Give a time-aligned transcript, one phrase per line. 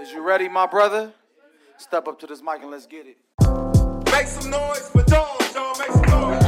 [0.00, 1.12] Is you ready, my brother?
[1.76, 3.16] Step up to this mic and let's get it.
[4.10, 5.76] Make some noise for dogs, y'all.
[5.78, 6.42] Make some noise.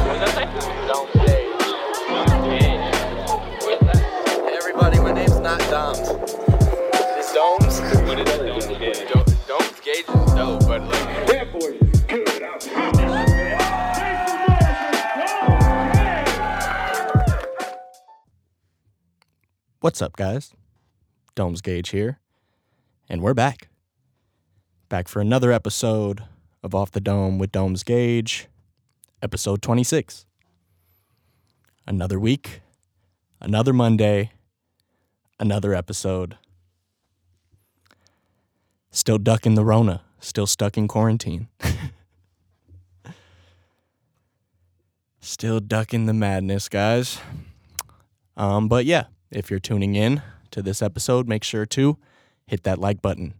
[4.51, 5.99] Everybody, my name's not Doms.
[7.19, 7.79] It's Domes.
[8.07, 9.09] What is Domes Gauge?
[9.11, 11.13] Dome- Domes Gauge is dope, but like,
[19.79, 20.53] What's up, guys?
[21.35, 22.19] Domes Gauge here,
[23.13, 23.69] and we're back.
[24.89, 26.23] Back for another episode
[26.63, 28.47] of Off the Dome with Domes Gauge,
[29.21, 30.25] episode 26.
[31.85, 32.61] Another week,
[33.39, 34.31] another Monday,
[35.39, 36.39] another episode.
[38.89, 41.49] Still ducking the Rona, still stuck in quarantine.
[45.21, 47.19] still ducking the madness, guys.
[48.35, 51.99] Um, but yeah, if you're tuning in to this episode, make sure to
[52.47, 53.33] hit that like button.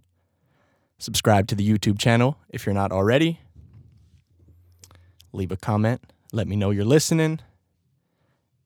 [0.97, 3.39] Subscribe to the YouTube channel if you're not already.
[5.31, 6.01] Leave a comment.
[6.31, 7.39] Let me know you're listening.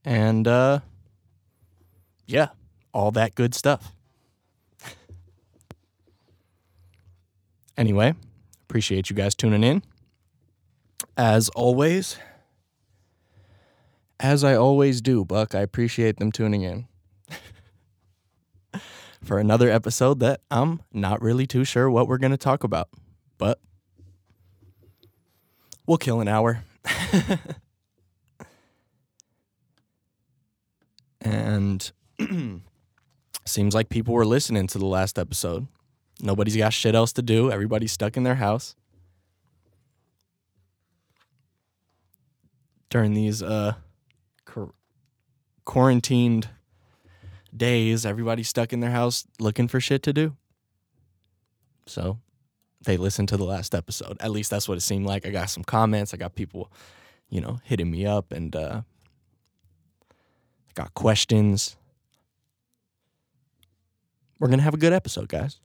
[0.06, 0.80] And uh
[2.26, 2.50] yeah,
[2.94, 3.94] all that good stuff.
[7.78, 8.14] anyway,
[8.64, 9.84] appreciate you guys tuning in.
[11.16, 12.18] As always,
[14.20, 16.88] as I always do, Buck, I appreciate them tuning in
[19.28, 22.88] for another episode that I'm not really too sure what we're going to talk about,
[23.38, 23.59] but
[25.86, 26.64] we'll kill an hour.
[31.22, 31.92] and
[33.45, 35.67] seems like people were listening to the last episode.
[36.22, 37.52] Nobody's got shit else to do.
[37.52, 38.75] Everybody's stuck in their house.
[42.89, 43.73] During these uh
[44.45, 44.73] quar-
[45.66, 46.48] quarantined
[47.56, 50.36] days, everybody's stuck in their house looking for shit to do.
[51.86, 52.20] So
[52.81, 54.17] they listened to the last episode.
[54.20, 55.26] At least that's what it seemed like.
[55.26, 56.14] I got some comments.
[56.14, 56.72] I got people,
[57.30, 58.82] you know, hitting me up and uh
[60.76, 61.76] got questions.
[64.39, 65.60] We're gonna have a good episode, guys.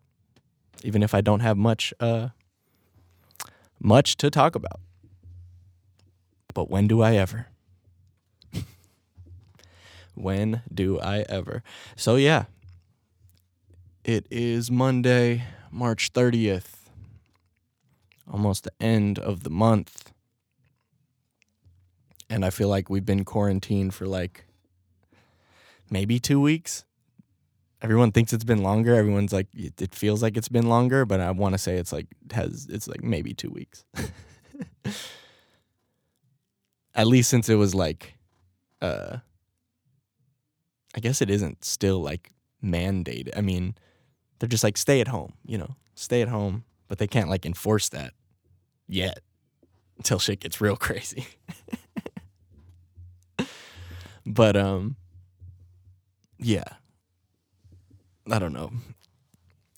[0.82, 2.28] Even if I don't have much uh
[3.80, 4.80] much to talk about.
[6.54, 7.46] But when do I ever?
[10.14, 11.62] When do I ever?
[11.96, 12.44] So, yeah,
[14.04, 16.88] it is Monday, March 30th,
[18.30, 20.12] almost the end of the month.
[22.28, 24.44] And I feel like we've been quarantined for like
[25.90, 26.84] maybe two weeks.
[27.80, 28.94] Everyone thinks it's been longer.
[28.94, 32.06] Everyone's like, it feels like it's been longer, but I want to say it's like,
[32.32, 33.84] has, it's like maybe two weeks.
[36.94, 38.14] At least since it was like,
[38.80, 39.18] uh,
[40.94, 42.32] I guess it isn't still like
[42.62, 43.30] mandated.
[43.36, 43.74] I mean,
[44.38, 47.46] they're just like stay at home, you know, stay at home, but they can't like
[47.46, 48.12] enforce that
[48.86, 49.20] yet
[49.96, 51.26] until shit gets real crazy.
[54.26, 54.96] but um
[56.38, 56.64] yeah.
[58.30, 58.72] I don't know.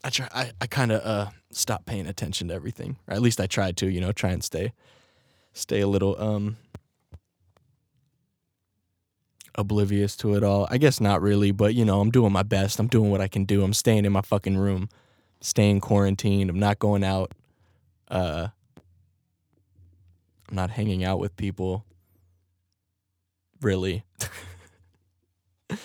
[0.03, 2.97] I try I, I kind of uh stopped paying attention to everything.
[3.07, 4.73] Or at least I tried to, you know, try and stay
[5.53, 6.57] stay a little um
[9.55, 10.67] oblivious to it all.
[10.71, 12.79] I guess not really, but you know, I'm doing my best.
[12.79, 13.63] I'm doing what I can do.
[13.63, 14.89] I'm staying in my fucking room,
[15.41, 16.51] staying quarantined.
[16.51, 17.33] I'm not going out.
[18.09, 18.49] Uh
[20.49, 21.85] I'm not hanging out with people.
[23.63, 24.05] Really.
[25.71, 25.77] I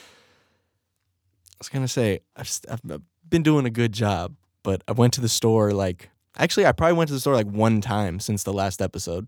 [1.59, 5.30] was to say I've, I've been doing a good job, but I went to the
[5.30, 8.81] store like actually I probably went to the store like one time since the last
[8.81, 9.28] episode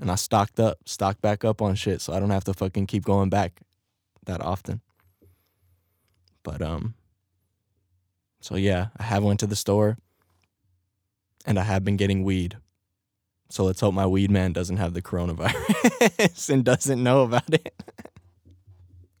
[0.00, 2.86] and I stocked up, stocked back up on shit, so I don't have to fucking
[2.86, 3.60] keep going back
[4.26, 4.80] that often.
[6.42, 6.94] But um,
[8.40, 9.96] so yeah, I have went to the store,
[11.46, 12.56] and I have been getting weed.
[13.50, 17.72] So let's hope my weed man doesn't have the coronavirus and doesn't know about it.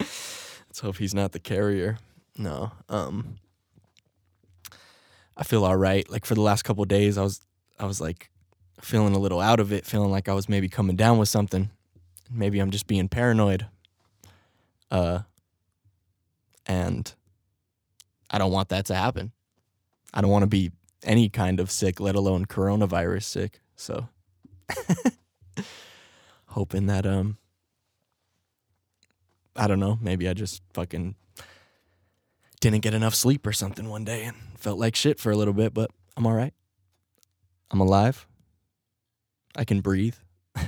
[0.00, 1.98] let's hope he's not the carrier.
[2.36, 3.38] No, um,
[5.36, 6.08] I feel all right.
[6.10, 7.40] Like for the last couple days, I was,
[7.78, 8.30] I was like
[8.80, 11.70] feeling a little out of it, feeling like I was maybe coming down with something.
[12.30, 13.66] Maybe I'm just being paranoid.
[14.90, 15.20] Uh
[16.66, 17.14] and
[18.30, 19.32] I don't want that to happen.
[20.12, 20.72] I don't want to be
[21.02, 23.60] any kind of sick, let alone coronavirus sick.
[23.76, 24.08] So
[26.46, 27.38] hoping that um
[29.56, 31.14] I don't know, maybe I just fucking
[32.60, 35.54] didn't get enough sleep or something one day and felt like shit for a little
[35.54, 36.54] bit, but I'm all right.
[37.70, 38.26] I'm alive.
[39.56, 40.16] I can breathe.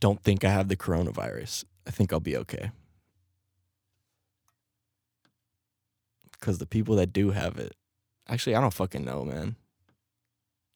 [0.00, 1.64] Don't think I have the coronavirus.
[1.86, 2.70] I think I'll be okay.
[6.32, 7.74] Because the people that do have it,
[8.28, 9.56] actually, I don't fucking know, man.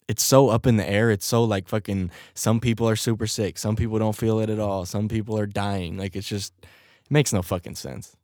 [0.07, 1.11] It's so up in the air.
[1.11, 2.11] It's so like fucking.
[2.33, 3.59] Some people are super sick.
[3.59, 4.87] Some people don't feel it at all.
[4.87, 5.99] Some people are dying.
[5.99, 8.17] Like it's just, it makes no fucking sense.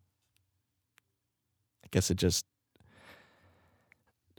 [1.85, 2.46] I guess it just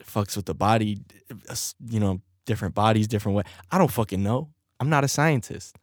[0.04, 1.00] fucks with the body,
[1.90, 3.44] you know, different bodies, different way.
[3.72, 4.50] I don't fucking know.
[4.80, 5.76] I'm not a scientist.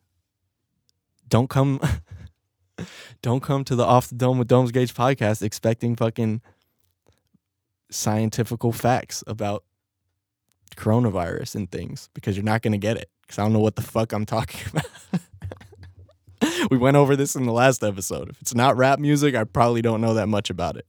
[1.29, 1.81] Don't come
[3.23, 6.43] don't come to the off the dome with Domes Gauge podcast expecting fucking
[7.91, 9.64] scientifical facts about
[10.76, 13.76] coronavirus and things because you're not going to get it because I don't know what
[13.76, 15.20] the fuck I'm talking about.
[16.70, 18.31] we went over this in the last episode.
[18.31, 20.87] If it's not rap music, I probably don't know that much about it.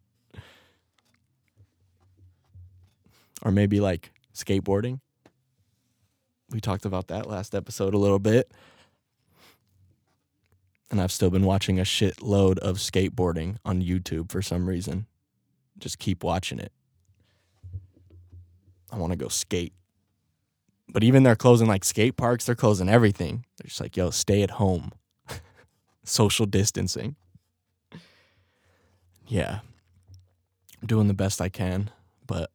[3.43, 4.99] Or maybe like skateboarding.
[6.49, 8.51] We talked about that last episode a little bit.
[10.89, 15.07] And I've still been watching a shitload of skateboarding on YouTube for some reason.
[15.79, 16.71] Just keep watching it.
[18.91, 19.73] I want to go skate.
[20.87, 23.45] But even they're closing like skate parks, they're closing everything.
[23.57, 24.91] They're just like, yo, stay at home.
[26.03, 27.15] Social distancing.
[29.25, 29.59] Yeah.
[30.79, 31.89] I'm doing the best I can,
[32.27, 32.51] but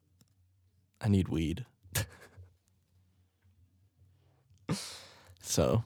[1.01, 1.65] I need weed.
[5.41, 5.85] so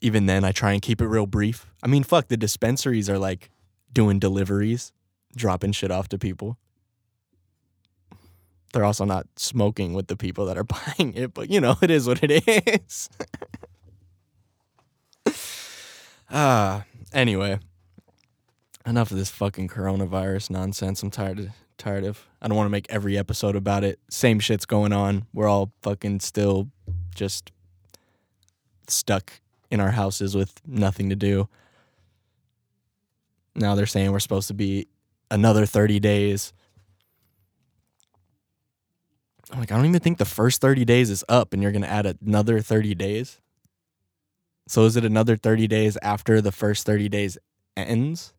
[0.00, 1.66] even then I try and keep it real brief.
[1.82, 3.50] I mean, fuck, the dispensaries are like
[3.92, 4.92] doing deliveries,
[5.34, 6.58] dropping shit off to people.
[8.72, 10.64] They're also not smoking with the people that are
[10.98, 13.08] buying it, but you know, it is what it is.
[16.30, 16.84] Ah,
[17.14, 17.58] anyway,
[18.84, 21.02] enough of this fucking coronavirus nonsense.
[21.02, 21.48] I'm tired of
[21.78, 22.26] tired of.
[22.42, 23.98] I don't want to make every episode about it.
[24.10, 25.26] Same shit's going on.
[25.32, 26.68] We're all fucking still
[27.14, 27.52] just
[28.88, 29.40] stuck
[29.70, 31.48] in our houses with nothing to do.
[33.54, 34.88] Now they're saying we're supposed to be
[35.30, 36.52] another 30 days.
[39.50, 41.82] I'm like, I don't even think the first 30 days is up and you're going
[41.82, 43.40] to add another 30 days.
[44.66, 47.38] So is it another 30 days after the first 30 days
[47.76, 48.34] ends?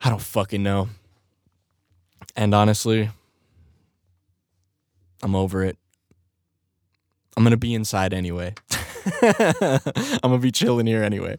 [0.00, 0.88] I don't fucking know.
[2.38, 3.10] And honestly,
[5.24, 5.76] I'm over it.
[7.36, 8.54] I'm going to be inside anyway.
[9.22, 9.80] I'm
[10.22, 11.38] going to be chilling here anyway.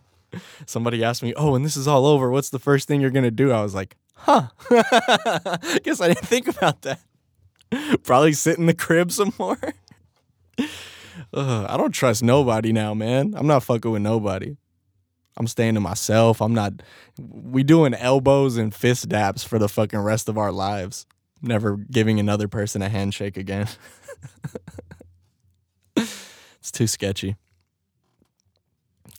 [0.65, 3.23] Somebody asked me, "Oh, when this is all over, what's the first thing you're going
[3.23, 4.49] to do?" I was like, "Huh.
[5.83, 6.99] Guess I didn't think about that.
[8.03, 9.57] Probably sit in the crib some more."
[11.33, 13.35] Ugh, I don't trust nobody now, man.
[13.37, 14.57] I'm not fucking with nobody.
[15.39, 16.41] I'm staying to myself.
[16.41, 16.73] I'm not.
[17.17, 21.05] We doing elbows and fist daps for the fucking rest of our lives.
[21.41, 23.67] Never giving another person a handshake again.
[25.95, 27.37] it's too sketchy.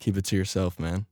[0.01, 1.07] Keep it to yourself, man.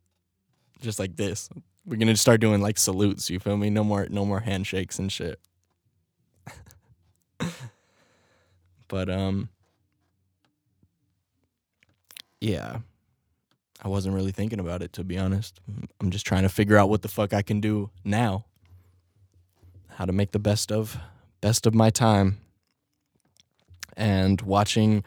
[0.82, 1.48] Just like this.
[1.86, 3.30] We're gonna start doing like salutes.
[3.30, 3.70] You feel me?
[3.70, 5.40] No more, no more handshakes and shit.
[8.88, 9.48] but um,
[12.40, 12.80] yeah.
[13.82, 15.60] I wasn't really thinking about it to be honest.
[16.00, 18.44] I'm just trying to figure out what the fuck I can do now.
[19.88, 20.98] How to make the best of
[21.40, 22.38] best of my time.
[23.96, 25.04] And watching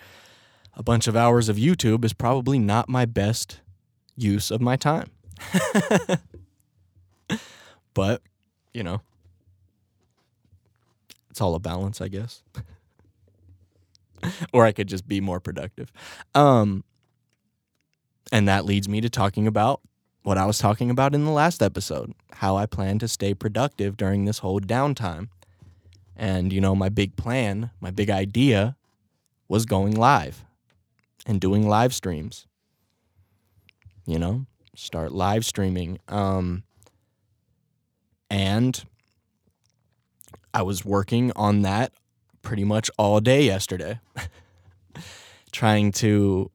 [0.75, 3.59] a bunch of hours of YouTube is probably not my best
[4.15, 5.09] use of my time.
[7.93, 8.21] but,
[8.73, 9.01] you know,
[11.29, 12.43] it's all a balance, I guess.
[14.53, 15.91] or I could just be more productive.
[16.35, 16.83] Um
[18.31, 19.81] and that leads me to talking about
[20.23, 23.97] what I was talking about in the last episode how I plan to stay productive
[23.97, 25.29] during this whole downtime.
[26.15, 28.75] And, you know, my big plan, my big idea
[29.47, 30.43] was going live
[31.25, 32.47] and doing live streams.
[34.05, 34.45] You know,
[34.75, 35.99] start live streaming.
[36.07, 36.63] Um,
[38.29, 38.83] and
[40.53, 41.93] I was working on that
[42.41, 43.99] pretty much all day yesterday,
[45.51, 46.49] trying to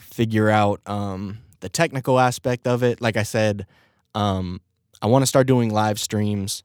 [0.00, 3.00] figure out um, the technical aspect of it.
[3.00, 3.66] Like I said,
[4.14, 4.60] um,
[5.00, 6.62] I want to start doing live streams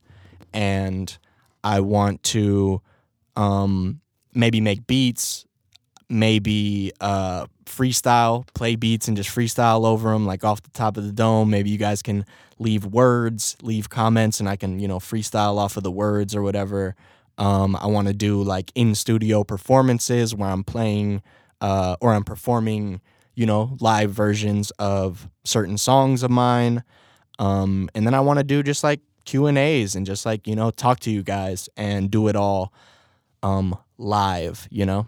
[0.52, 1.16] and
[1.62, 2.80] I want to
[3.36, 4.00] um,
[4.34, 5.46] maybe make beats,
[6.08, 11.04] maybe uh, freestyle, play beats and just freestyle over them, like off the top of
[11.04, 11.50] the dome.
[11.50, 12.24] Maybe you guys can
[12.58, 16.42] leave words, leave comments, and I can, you know, freestyle off of the words or
[16.42, 16.94] whatever.
[17.36, 21.22] Um, I want to do like in studio performances where I'm playing
[21.60, 23.00] uh, or I'm performing
[23.34, 26.84] you know, live versions of certain songs of mine.
[27.38, 30.46] Um, and then I want to do just like Q and A's and just like
[30.46, 32.72] you know talk to you guys and do it all
[33.42, 35.06] um, live, you know.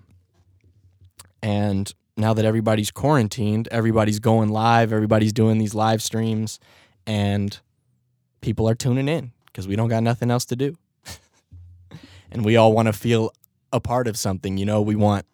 [1.42, 6.58] And now that everybody's quarantined, everybody's going live, everybody's doing these live streams,
[7.06, 7.58] and
[8.40, 10.76] people are tuning in because we don't got nothing else to do.
[12.30, 13.32] and we all want to feel
[13.72, 14.56] a part of something.
[14.56, 15.26] You know, we want,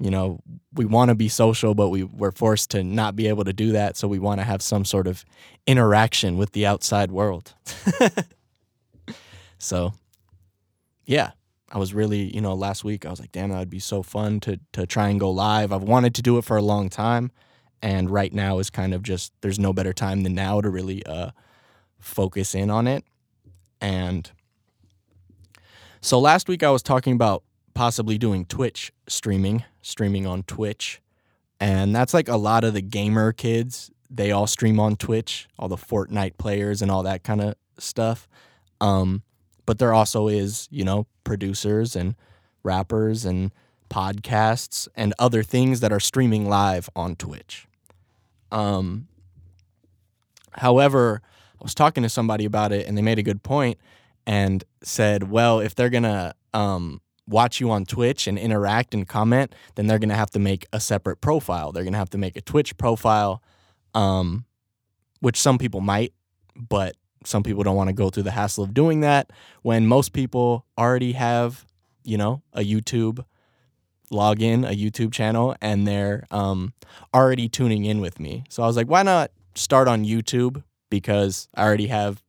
[0.00, 0.40] you know,
[0.72, 3.72] we want to be social, but we we're forced to not be able to do
[3.72, 3.98] that.
[3.98, 5.24] So we want to have some sort of
[5.66, 7.52] interaction with the outside world.
[9.58, 9.92] so,
[11.04, 11.32] yeah,
[11.70, 14.02] I was really, you know, last week I was like, damn, that would be so
[14.02, 15.70] fun to to try and go live.
[15.70, 17.30] I've wanted to do it for a long time,
[17.82, 21.04] and right now is kind of just there's no better time than now to really
[21.04, 21.32] uh,
[21.98, 23.04] focus in on it.
[23.82, 24.30] And
[26.00, 27.42] so last week I was talking about
[27.74, 31.00] possibly doing Twitch streaming, streaming on Twitch,
[31.60, 33.90] and that's like a lot of the gamer kids.
[34.08, 38.28] They all stream on Twitch, all the Fortnite players and all that kind of stuff.
[38.80, 39.22] Um,
[39.66, 42.16] but there also is, you know, producers and
[42.62, 43.52] rappers and
[43.88, 47.66] podcasts and other things that are streaming live on Twitch.
[48.50, 49.08] Um,
[50.52, 51.20] however,
[51.60, 53.78] I was talking to somebody about it and they made a good point
[54.26, 59.08] and said, well, if they're going to um, watch you on Twitch and interact and
[59.08, 61.72] comment, then they're going to have to make a separate profile.
[61.72, 63.42] They're going to have to make a Twitch profile,
[63.94, 64.44] um,
[65.20, 66.12] which some people might,
[66.56, 69.30] but some people don't want to go through the hassle of doing that
[69.62, 71.64] when most people already have,
[72.02, 73.24] you know, a YouTube
[74.10, 76.72] login, a YouTube channel, and they're um,
[77.14, 78.44] already tuning in with me.
[78.48, 80.64] So I was like, why not start on YouTube?
[80.90, 82.22] Because I already have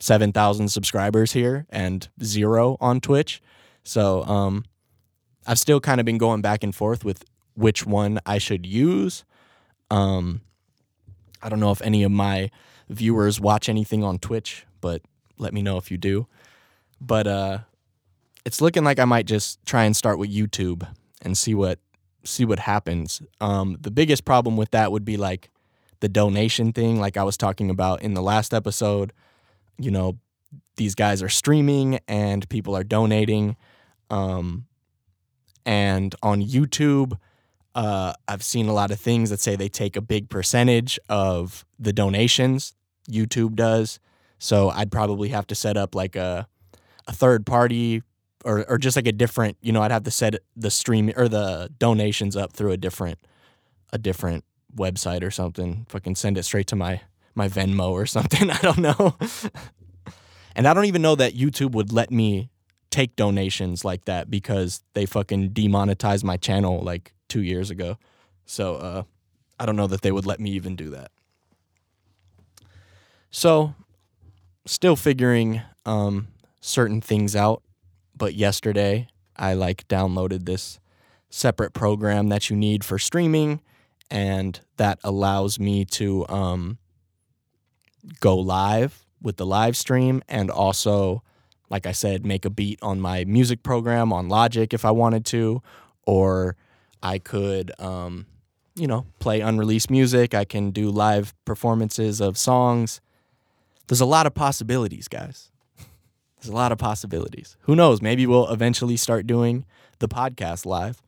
[0.00, 3.42] 7,000 subscribers here and zero on Twitch.
[3.86, 4.64] So um,
[5.46, 7.24] I've still kind of been going back and forth with
[7.54, 9.24] which one I should use.
[9.90, 10.40] Um,
[11.40, 12.50] I don't know if any of my
[12.88, 15.02] viewers watch anything on Twitch, but
[15.38, 16.26] let me know if you do.
[17.00, 17.58] But uh,
[18.44, 20.86] it's looking like I might just try and start with YouTube
[21.22, 21.78] and see what
[22.24, 23.22] see what happens.
[23.40, 25.48] Um, the biggest problem with that would be like
[26.00, 29.12] the donation thing, like I was talking about in the last episode.
[29.78, 30.18] You know,
[30.76, 33.56] these guys are streaming and people are donating.
[34.10, 34.66] Um,
[35.64, 37.18] and on YouTube,
[37.74, 41.66] uh, I've seen a lot of things that say they take a big percentage of
[41.78, 42.74] the donations.
[43.10, 44.00] YouTube does,
[44.38, 46.48] so I'd probably have to set up like a
[47.06, 48.02] a third party
[48.44, 49.58] or or just like a different.
[49.60, 53.18] You know, I'd have to set the stream or the donations up through a different
[53.92, 54.44] a different
[54.74, 55.86] website or something.
[55.88, 57.02] Fucking send it straight to my
[57.34, 58.50] my Venmo or something.
[58.50, 59.16] I don't know.
[60.56, 62.50] and I don't even know that YouTube would let me
[62.90, 67.98] take donations like that because they fucking demonetized my channel like two years ago.
[68.44, 69.02] So uh,
[69.58, 71.10] I don't know that they would let me even do that.
[73.30, 73.74] So
[74.66, 76.28] still figuring um,
[76.60, 77.62] certain things out.
[78.16, 80.80] But yesterday I like downloaded this
[81.28, 83.60] separate program that you need for streaming,
[84.10, 86.78] and that allows me to um,
[88.20, 91.22] go live with the live stream and also
[91.68, 95.24] like I said, make a beat on my music program on Logic if I wanted
[95.26, 95.62] to,
[96.06, 96.56] or
[97.02, 98.26] I could, um,
[98.74, 100.34] you know, play unreleased music.
[100.34, 103.00] I can do live performances of songs.
[103.88, 105.50] There's a lot of possibilities, guys.
[106.36, 107.56] There's a lot of possibilities.
[107.62, 108.00] Who knows?
[108.00, 109.64] Maybe we'll eventually start doing
[109.98, 111.02] the podcast live,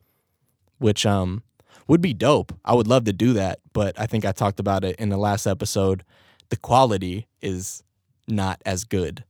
[0.78, 1.42] which um
[1.86, 2.52] would be dope.
[2.64, 5.16] I would love to do that, but I think I talked about it in the
[5.16, 6.04] last episode.
[6.50, 7.82] The quality is
[8.26, 9.24] not as good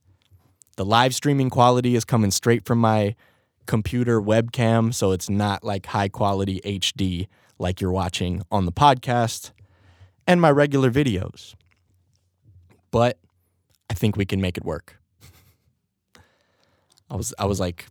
[0.79, 3.17] the live streaming quality is coming straight from my
[3.67, 7.27] computer webcam, so it's not like high quality HD
[7.59, 9.51] like you're watching on the podcast
[10.25, 11.57] and my regular videos.
[12.93, 13.19] But
[13.91, 15.01] I think we can make it work.
[17.11, 17.87] I was I was like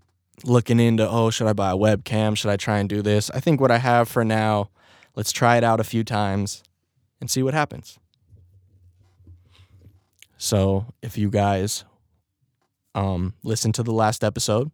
[0.45, 2.37] looking into oh, should I buy a webcam?
[2.37, 3.29] Should I try and do this?
[3.31, 4.69] I think what I have for now,
[5.13, 6.63] let's try it out a few times
[7.19, 7.99] and see what happens.
[10.37, 11.83] So, if you guys
[12.97, 14.71] um, listen to the last episode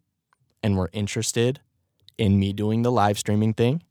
[0.63, 1.59] and were interested
[2.17, 3.83] in me doing the live streaming thing,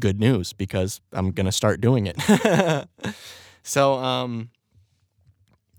[0.00, 2.88] good news because I'm going to start doing it.
[3.62, 4.50] so, um,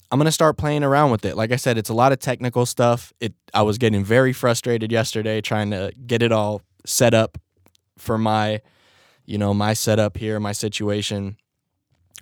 [0.10, 1.36] I'm going to start playing around with it.
[1.36, 3.14] Like I said, it's a lot of technical stuff.
[3.20, 7.38] It I was getting very frustrated yesterday trying to get it all set up
[7.98, 8.62] for my
[9.26, 11.38] you know, my setup here, my situation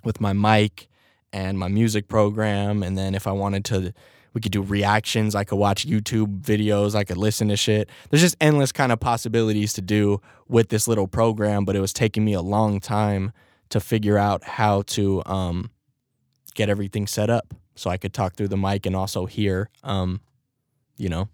[0.04, 0.88] with my mic
[1.32, 2.82] and my music program.
[2.82, 3.92] And then if I wanted to,
[4.34, 5.34] we could do reactions.
[5.34, 6.94] I could watch YouTube videos.
[6.94, 7.88] I could listen to shit.
[8.10, 11.92] There's just endless kind of possibilities to do with this little program, but it was
[11.92, 13.32] taking me a long time
[13.70, 15.70] to figure out how to um,
[16.54, 20.20] get everything set up so I could talk through the mic and also hear, um,
[20.96, 21.28] you know,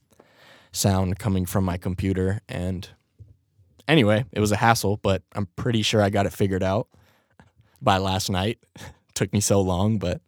[0.72, 2.40] sound coming from my computer.
[2.48, 2.88] And
[3.88, 6.88] anyway, it was a hassle, but I'm pretty sure I got it figured out
[7.80, 8.58] by last night.
[9.14, 10.20] took me so long, but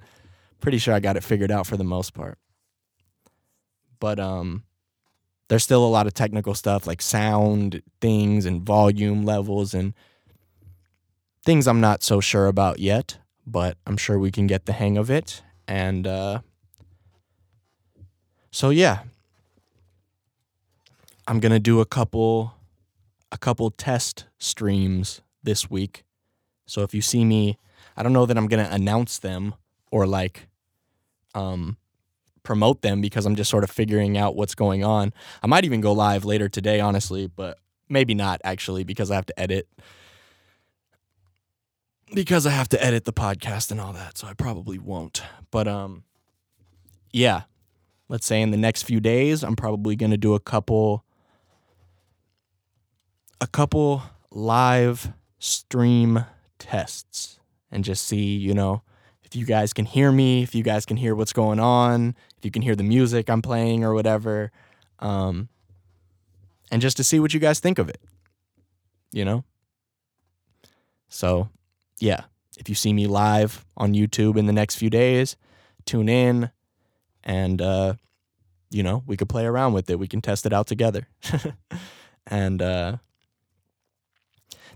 [0.61, 2.39] pretty sure I got it figured out for the most part.
[3.99, 4.65] but um
[5.49, 9.95] there's still a lot of technical stuff like sound things and volume levels and
[11.45, 14.99] things I'm not so sure about yet, but I'm sure we can get the hang
[14.99, 15.43] of it.
[15.69, 16.41] And uh
[18.51, 19.01] so yeah.
[21.29, 22.55] I'm to do a couple
[23.33, 26.05] a couple test streams this week.
[26.67, 27.59] So if you see me,
[27.97, 29.55] I don't know that I'm to announce them
[29.91, 30.49] or like
[31.35, 31.77] um
[32.43, 35.13] promote them because I'm just sort of figuring out what's going on.
[35.43, 39.27] I might even go live later today honestly, but maybe not actually because I have
[39.27, 39.69] to edit
[42.15, 45.23] because I have to edit the podcast and all that, so I probably won't.
[45.51, 46.05] But um
[47.13, 47.43] yeah,
[48.09, 51.05] let's say in the next few days I'm probably going to do a couple
[53.41, 56.25] a couple live stream
[56.59, 57.36] tests
[57.71, 58.83] and just see, you know,
[59.25, 62.45] if you guys can hear me, if you guys can hear what's going on, if
[62.45, 64.53] you can hear the music I'm playing or whatever.
[65.01, 65.49] Um,
[66.71, 68.01] and just to see what you guys think of it,
[69.13, 69.45] you know?
[71.09, 71.49] So,
[71.99, 72.25] yeah,
[72.59, 75.37] if you see me live on YouTube in the next few days,
[75.85, 76.51] tune in
[77.25, 77.95] and, uh,
[78.71, 79.99] you know, we could play around with it.
[79.99, 81.09] We can test it out together.
[82.27, 82.97] and, uh,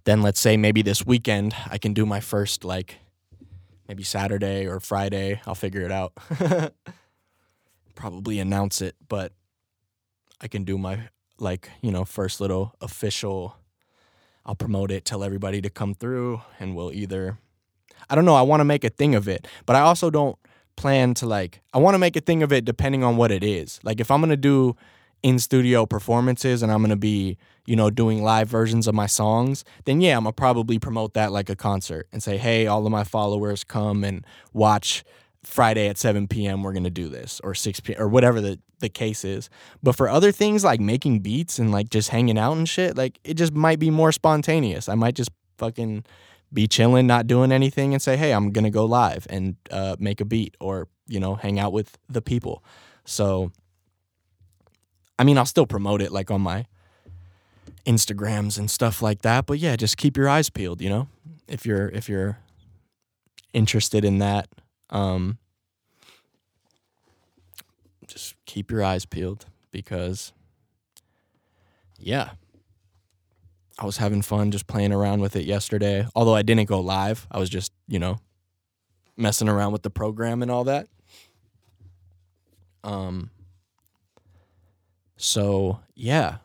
[0.05, 2.97] then let's say maybe this weekend I can do my first like
[3.89, 5.41] maybe Saturday or Friday.
[5.47, 6.13] I'll figure it out.
[7.95, 9.33] Probably announce it, but
[10.41, 13.57] I can do my like, you know, first little official
[14.47, 17.39] I'll promote it, tell everybody to come through and we'll either
[18.09, 20.39] I don't know, I want to make a thing of it, but I also don't
[20.77, 23.45] plan to like I want to make a thing of it depending on what it
[23.45, 23.81] is.
[23.83, 24.77] Like if I'm going to do
[25.23, 27.37] in studio performances and I'm gonna be,
[27.67, 31.33] you know, doing live versions of my songs, then yeah, I'm gonna probably promote that
[31.33, 35.05] like a concert and say, hey, all of my followers come and watch
[35.43, 36.63] Friday at 7 p.m.
[36.63, 38.01] We're gonna do this or 6 p.m.
[38.01, 39.49] or whatever the, the case is.
[39.83, 43.19] But for other things like making beats and like just hanging out and shit, like
[43.25, 44.89] it just might be more spontaneous.
[44.89, 46.05] I might just fucking
[46.53, 50.21] be chilling, not doing anything, and say, hey, I'm gonna go live and uh, make
[50.21, 52.65] a beat or, you know, hang out with the people.
[53.05, 53.53] So
[55.21, 56.65] I mean, I'll still promote it like on my
[57.85, 59.45] Instagrams and stuff like that.
[59.45, 61.09] But yeah, just keep your eyes peeled, you know?
[61.47, 62.39] If you're if you're
[63.53, 64.49] interested in that,
[64.89, 65.37] um
[68.07, 70.33] just keep your eyes peeled because
[71.99, 72.31] yeah.
[73.79, 76.07] I was having fun just playing around with it yesterday.
[76.15, 77.27] Although I didn't go live.
[77.31, 78.21] I was just, you know,
[79.19, 80.87] messing around with the program and all that.
[82.83, 83.31] Um
[85.21, 86.39] so, yeah.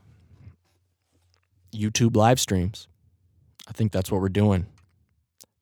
[1.74, 2.90] YouTube live streams.
[3.70, 4.66] I think that's what we're doing.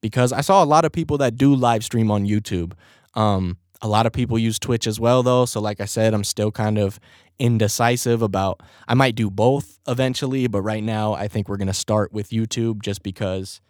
[0.02, 2.74] Because I saw a lot of people that do live stream on YouTube.
[3.14, 5.46] Um, a lot of people use Twitch as well, though.
[5.46, 7.00] So, like I said, I'm still kind of
[7.38, 8.62] indecisive about.
[8.88, 12.32] I might do both eventually, but right now, I think we're going to start with
[12.32, 13.62] YouTube just because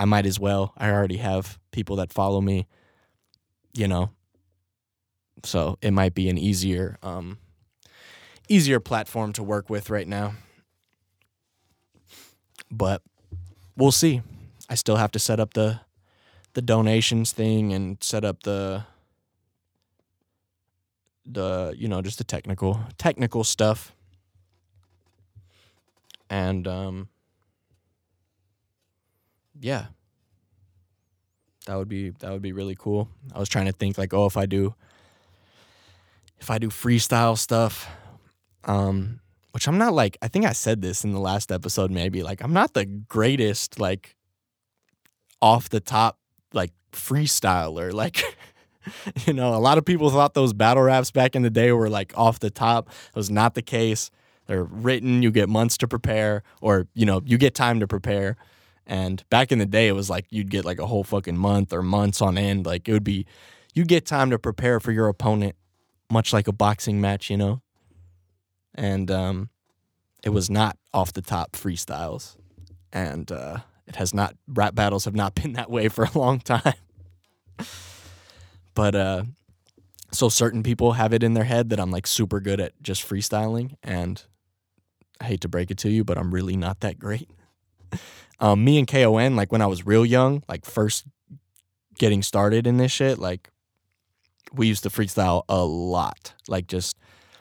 [0.00, 0.72] I might as well.
[0.76, 2.66] I already have people that follow me,
[3.72, 4.10] you know.
[5.44, 6.98] So, it might be an easier.
[7.04, 7.38] Um,
[8.50, 10.34] easier platform to work with right now.
[12.70, 13.02] But
[13.76, 14.20] we'll see.
[14.68, 15.80] I still have to set up the
[16.52, 18.84] the donations thing and set up the
[21.24, 23.92] the you know just the technical technical stuff.
[26.28, 27.08] And um
[29.60, 29.86] yeah.
[31.66, 33.08] That would be that would be really cool.
[33.34, 34.74] I was trying to think like, oh, if I do
[36.40, 37.88] if I do freestyle stuff,
[38.64, 39.20] um
[39.52, 42.42] which I'm not like I think I said this in the last episode maybe like
[42.42, 44.16] I'm not the greatest like
[45.42, 46.18] off the top
[46.52, 48.22] like freestyler like
[49.26, 51.90] you know a lot of people thought those battle raps back in the day were
[51.90, 52.88] like off the top.
[52.88, 54.10] It was not the case.
[54.46, 58.36] They're written you get months to prepare or you know you get time to prepare.
[58.86, 61.72] And back in the day it was like you'd get like a whole fucking month
[61.72, 62.66] or months on end.
[62.66, 63.26] Like it would be
[63.74, 65.54] you get time to prepare for your opponent
[66.10, 67.62] much like a boxing match you know
[68.80, 69.50] and um,
[70.24, 72.36] it was not off the top freestyles,
[72.92, 76.40] and uh, it has not rap battles have not been that way for a long
[76.40, 76.74] time.
[78.74, 79.24] but uh,
[80.10, 83.06] so certain people have it in their head that I'm like super good at just
[83.06, 84.24] freestyling, and
[85.20, 87.30] I hate to break it to you, but I'm really not that great.
[88.42, 91.04] Um, me and KON, like when I was real young, like first
[91.98, 93.50] getting started in this shit, like
[94.50, 96.96] we used to freestyle a lot, like just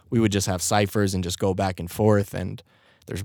[0.09, 2.33] we would just have ciphers and just go back and forth.
[2.33, 2.61] And
[3.05, 3.23] there's,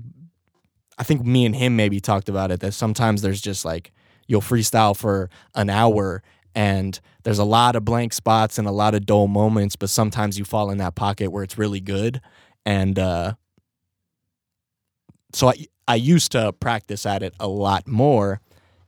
[0.97, 3.91] I think me and him maybe talked about it that sometimes there's just like,
[4.27, 6.23] you'll freestyle for an hour
[6.55, 10.39] And there's a lot of blank spots and a lot of dull moments, but sometimes
[10.39, 12.21] you fall in that pocket where it's really good.
[12.65, 13.33] And uh,
[15.33, 18.41] so I I used to practice at it a lot more,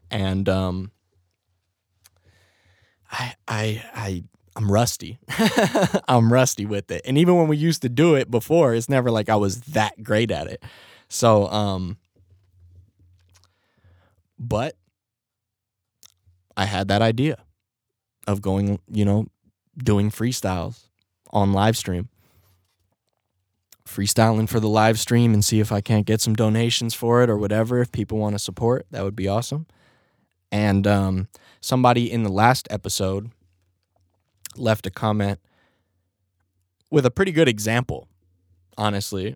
[0.10, 0.92] and um,
[3.12, 4.24] I I I
[4.58, 5.20] I'm rusty.
[6.08, 7.04] I'm rusty with it.
[7.06, 10.02] And even when we used to do it before, it's never like I was that
[10.02, 10.64] great at it.
[11.10, 11.98] So um
[14.40, 14.76] but
[16.56, 17.38] I had that idea
[18.26, 19.28] of going, you know,
[19.78, 20.86] doing freestyles
[21.30, 22.10] on live stream.
[23.88, 27.30] Freestyling for the live stream and see if I can't get some donations for it
[27.30, 27.80] or whatever.
[27.80, 29.68] If people want to support, that would be awesome.
[30.52, 31.28] And um,
[31.62, 33.30] somebody in the last episode
[34.60, 35.40] left a comment
[36.90, 38.08] with a pretty good example,
[38.78, 39.36] honestly.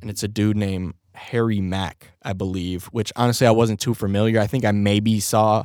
[0.00, 4.40] And it's a dude named Harry Mack, I believe, which honestly I wasn't too familiar.
[4.40, 5.64] I think I maybe saw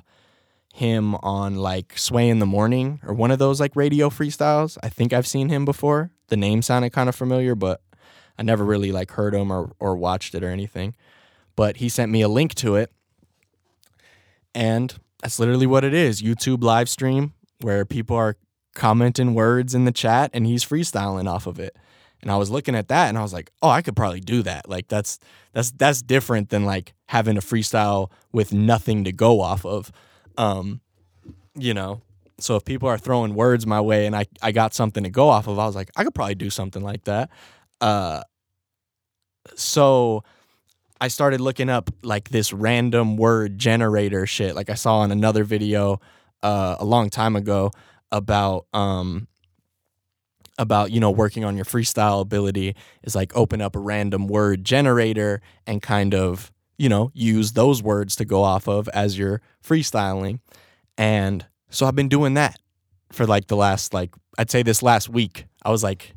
[0.73, 4.77] him on like Sway in the Morning or one of those like radio freestyles.
[4.81, 6.11] I think I've seen him before.
[6.27, 7.81] The name sounded kind of familiar, but
[8.37, 10.95] I never really like heard him or, or watched it or anything.
[11.55, 12.91] But he sent me a link to it.
[14.55, 18.37] And that's literally what it is YouTube live stream where people are
[18.73, 21.75] commenting words in the chat and he's freestyling off of it.
[22.21, 24.43] And I was looking at that and I was like, "Oh, I could probably do
[24.43, 25.17] that." Like that's
[25.53, 29.91] that's that's different than like having a freestyle with nothing to go off of.
[30.37, 30.81] Um,
[31.55, 32.01] you know.
[32.39, 35.29] So if people are throwing words my way and I I got something to go
[35.29, 37.29] off of, I was like, I could probably do something like that.
[37.79, 38.21] Uh
[39.55, 40.23] so
[40.99, 44.55] I started looking up like this random word generator shit.
[44.55, 45.99] Like I saw in another video
[46.43, 47.71] uh, a long time ago
[48.11, 49.27] about um
[50.57, 54.63] about you know working on your freestyle ability is like open up a random word
[54.63, 59.41] generator and kind of you know use those words to go off of as you're
[59.63, 60.39] freestyling.
[60.97, 62.59] And so I've been doing that
[63.11, 66.13] for like the last like I'd say this last week I was like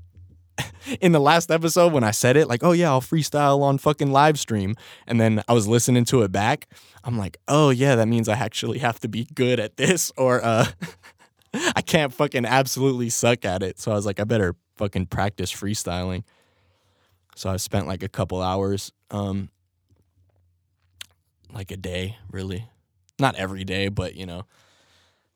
[1.00, 4.12] in the last episode when I said it, like, oh yeah, I'll freestyle on fucking
[4.12, 4.74] live stream.
[5.06, 6.68] And then I was listening to it back.
[7.02, 10.44] I'm like, oh yeah, that means I actually have to be good at this or
[10.44, 10.66] uh
[11.76, 13.78] I can't fucking absolutely suck at it.
[13.78, 16.24] So I was like, I better fucking practice freestyling.
[17.36, 19.50] So I spent like a couple hours, um
[21.52, 22.68] like a day, really.
[23.20, 24.44] Not every day, but you know.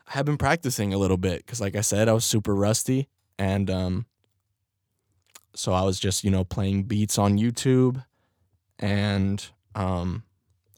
[0.09, 3.09] I have been practicing a little bit because like I said, I was super rusty
[3.39, 4.07] and um
[5.59, 8.05] so I was just, you know, playing beats on YouTube
[8.79, 9.44] and
[9.75, 10.23] um,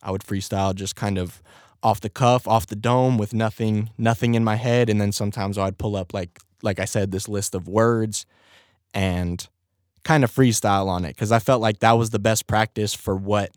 [0.02, 1.42] I would freestyle just kind of
[1.82, 5.58] off the cuff, off the dome with nothing nothing in my head and then sometimes
[5.58, 8.24] I'd pull up like like I said this list of words
[8.94, 9.46] and
[10.02, 13.14] kind of freestyle on it cuz I felt like that was the best practice for
[13.14, 13.50] what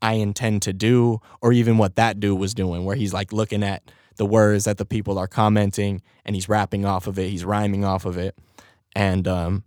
[0.00, 3.62] I intend to do or even what that dude was doing where he's like looking
[3.62, 7.44] at the words that the people are commenting and he's rapping off of it, he's
[7.44, 8.34] rhyming off of it.
[8.94, 9.64] And um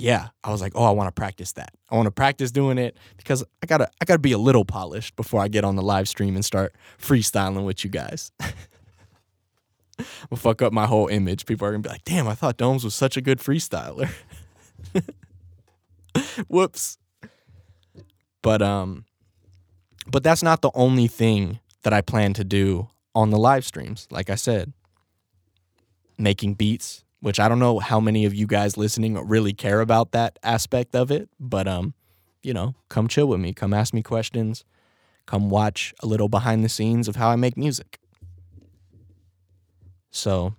[0.00, 1.74] yeah, I was like, oh, I want to practice that.
[1.90, 5.16] I want to practice doing it because I gotta I gotta be a little polished
[5.16, 8.32] before I get on the live stream and start freestyling with you guys.
[10.30, 11.46] will fuck up my whole image.
[11.46, 14.10] People are gonna be like, damn, I thought Domes was such a good freestyler.
[16.48, 16.98] Whoops.
[18.42, 19.04] But um
[20.06, 24.08] but that's not the only thing that I plan to do on the live streams,
[24.10, 24.72] like I said.
[26.18, 30.12] Making beats, which I don't know how many of you guys listening really care about
[30.12, 31.94] that aspect of it, but um,
[32.42, 34.64] you know, come chill with me, come ask me questions,
[35.26, 37.98] come watch a little behind the scenes of how I make music.
[40.10, 40.54] So,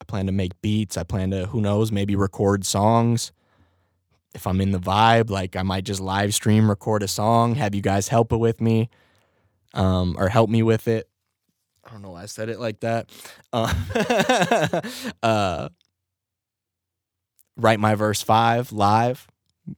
[0.00, 3.32] I plan to make beats, I plan to who knows, maybe record songs.
[4.34, 7.74] If I'm in the vibe, like I might just live stream record a song, have
[7.74, 8.90] you guys help it with me
[9.74, 11.08] um or help me with it.
[11.84, 13.10] I don't know why I said it like that.
[13.50, 13.72] Uh,
[15.22, 15.68] uh,
[17.58, 19.26] write my verse five live.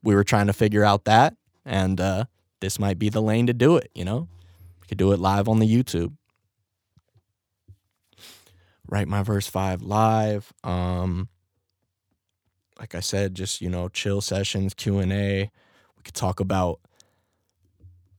[0.03, 2.27] We were trying to figure out that, and uh,
[2.61, 3.91] this might be the lane to do it.
[3.95, 4.29] You know,
[4.81, 6.13] we could do it live on the YouTube.
[8.89, 10.53] Write my verse five live.
[10.63, 11.29] Um,
[12.79, 15.51] like I said, just you know, chill sessions, Q and A.
[15.97, 16.81] We could talk about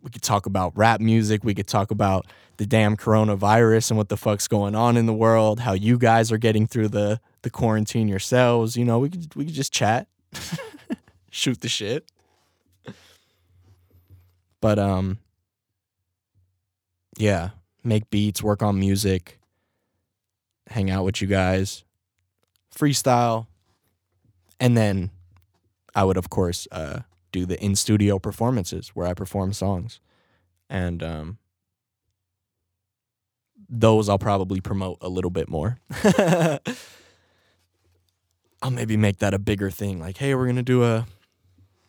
[0.02, 1.44] we could talk about rap music.
[1.44, 2.26] We could talk about
[2.58, 5.60] the damn coronavirus and what the fuck's going on in the world.
[5.60, 8.76] How you guys are getting through the the quarantine yourselves.
[8.76, 10.08] You know, we could we could just chat,
[11.32, 12.06] shoot the shit.
[14.60, 15.20] But um,
[17.18, 17.50] yeah,
[17.84, 19.40] make beats, work on music,
[20.68, 21.84] hang out with you guys,
[22.76, 23.48] freestyle,
[24.60, 25.10] and then
[25.96, 27.02] I would of course uh
[27.32, 30.00] do the in studio performances where I perform songs.
[30.70, 31.38] And um,
[33.68, 35.80] those I'll probably promote a little bit more.
[38.62, 40.00] I'll maybe make that a bigger thing.
[40.00, 41.08] Like, hey, we're gonna do a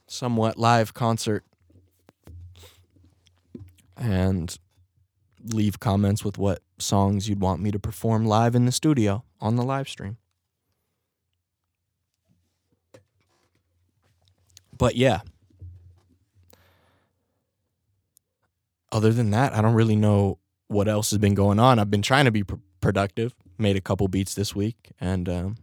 [0.07, 1.45] somewhat live concert,
[3.97, 4.59] and
[5.45, 9.57] leave comments with what songs you'd want me to perform live in the studio on
[9.57, 10.17] the live stream.
[14.77, 15.21] But yeah.
[18.91, 21.79] Other than that, I don't really know what else has been going on.
[21.79, 23.35] I've been trying to be pr- productive.
[23.59, 25.57] Made a couple beats this week, and um,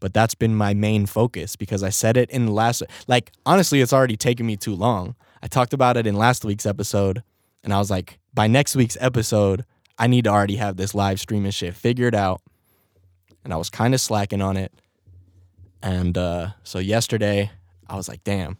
[0.00, 2.82] but that's been my main focus because I said it in the last.
[3.06, 5.14] Like honestly, it's already taken me too long.
[5.42, 7.22] I talked about it in last week's episode,
[7.62, 9.64] and I was like, by next week's episode,
[9.98, 12.40] I need to already have this live streaming shit figured out.
[13.44, 14.72] And I was kind of slacking on it.
[15.82, 17.50] And uh, so yesterday,
[17.88, 18.58] I was like, damn,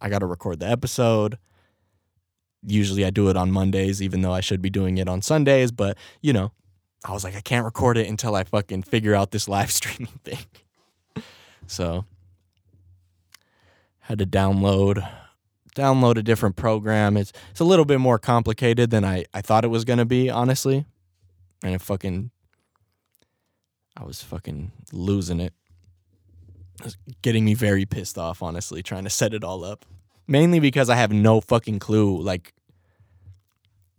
[0.00, 1.38] I got to record the episode.
[2.62, 5.70] Usually I do it on Mondays, even though I should be doing it on Sundays.
[5.70, 6.52] But, you know,
[7.04, 10.20] I was like, I can't record it until I fucking figure out this live streaming
[10.24, 11.24] thing.
[11.66, 12.04] so
[14.00, 15.06] had to download
[15.74, 17.16] download a different program.
[17.16, 20.28] It's it's a little bit more complicated than I, I thought it was gonna be,
[20.28, 20.86] honestly.
[21.62, 22.30] And it fucking
[23.96, 25.52] I was fucking losing it.
[26.80, 29.84] It was getting me very pissed off, honestly, trying to set it all up.
[30.26, 32.52] Mainly because I have no fucking clue like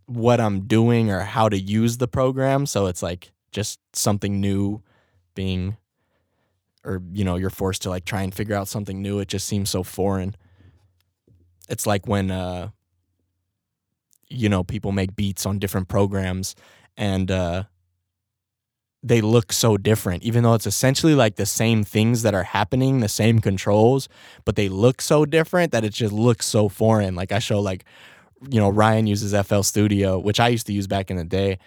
[0.09, 2.65] what I'm doing or how to use the program.
[2.65, 4.81] So it's like just something new
[5.35, 5.77] being
[6.83, 9.19] or you know, you're forced to like try and figure out something new.
[9.19, 10.35] It just seems so foreign.
[11.69, 12.69] It's like when uh
[14.31, 16.55] you know, people make beats on different programs
[16.97, 17.63] and uh
[19.01, 22.99] they look so different even though it's essentially like the same things that are happening,
[22.99, 24.09] the same controls,
[24.43, 27.13] but they look so different that it just looks so foreign.
[27.13, 27.85] Like I show like
[28.49, 31.59] you know, Ryan uses FL Studio, which I used to use back in the day.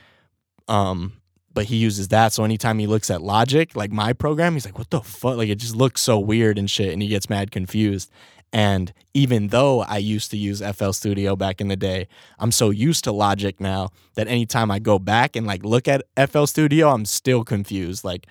[0.69, 1.15] Um
[1.55, 2.33] but he uses that.
[2.33, 5.37] So anytime he looks at Logic, like my program, he's like, what the fuck?
[5.37, 6.93] Like it just looks so weird and shit.
[6.93, 8.11] And he gets mad confused.
[8.53, 12.07] And even though I used to use FL Studio back in the day,
[12.39, 16.03] I'm so used to Logic now that anytime I go back and like look at
[16.29, 18.05] FL Studio, I'm still confused.
[18.05, 18.27] Like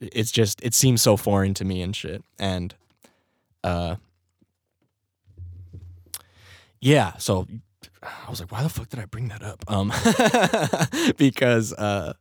[0.00, 2.22] it's just it seems so foreign to me and shit.
[2.38, 2.74] And
[3.62, 3.96] uh
[6.80, 7.46] yeah, so
[8.04, 9.64] I was like, why the fuck did I bring that up?
[9.68, 9.92] Um
[11.16, 12.14] because uh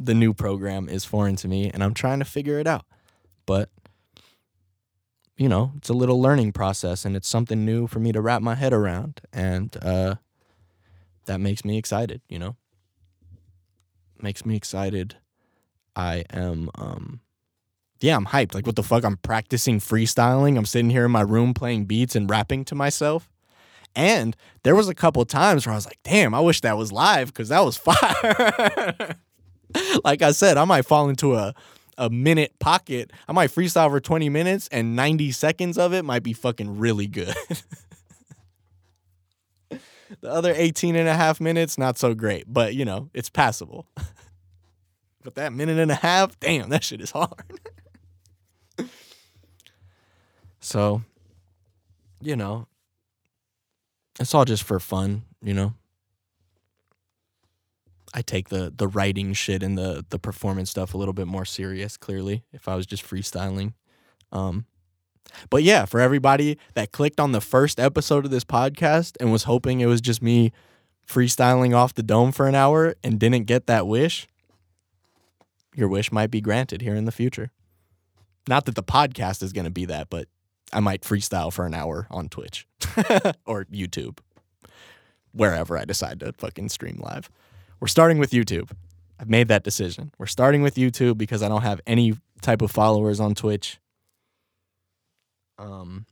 [0.00, 2.84] the new program is foreign to me and I'm trying to figure it out.
[3.46, 3.70] But
[5.38, 8.42] you know, it's a little learning process and it's something new for me to wrap
[8.42, 9.20] my head around.
[9.32, 10.16] And uh,
[11.26, 12.56] that makes me excited, you know?
[14.20, 15.16] Makes me excited.
[15.94, 17.20] I am, um,
[18.00, 18.52] yeah, I'm hyped.
[18.52, 19.04] Like, what the fuck?
[19.04, 20.58] I'm practicing freestyling.
[20.58, 23.30] I'm sitting here in my room playing beats and rapping to myself.
[23.98, 26.92] And there was a couple times where I was like, damn, I wish that was
[26.92, 29.16] live because that was fire.
[30.04, 31.52] like I said, I might fall into a
[31.98, 33.12] a minute pocket.
[33.26, 37.08] I might freestyle for 20 minutes and 90 seconds of it might be fucking really
[37.08, 37.34] good.
[39.68, 43.88] the other 18 and a half minutes, not so great, but you know, it's passable.
[45.24, 47.32] but that minute and a half, damn, that shit is hard.
[50.60, 51.02] so,
[52.20, 52.68] you know,
[54.20, 55.74] it's all just for fun, you know.
[58.14, 61.44] I take the the writing shit and the the performance stuff a little bit more
[61.44, 61.96] serious.
[61.96, 63.74] Clearly, if I was just freestyling,
[64.32, 64.64] um,
[65.50, 69.44] but yeah, for everybody that clicked on the first episode of this podcast and was
[69.44, 70.52] hoping it was just me
[71.06, 74.26] freestyling off the dome for an hour and didn't get that wish,
[75.74, 77.50] your wish might be granted here in the future.
[78.46, 80.28] Not that the podcast is going to be that, but
[80.72, 82.67] I might freestyle for an hour on Twitch
[83.46, 84.18] or YouTube,
[85.32, 87.30] wherever I decide to fucking stream live.
[87.80, 88.70] We're starting with YouTube.
[89.20, 90.12] I've made that decision.
[90.18, 93.78] We're starting with YouTube because I don't have any type of followers on Twitch.
[95.58, 96.06] Um,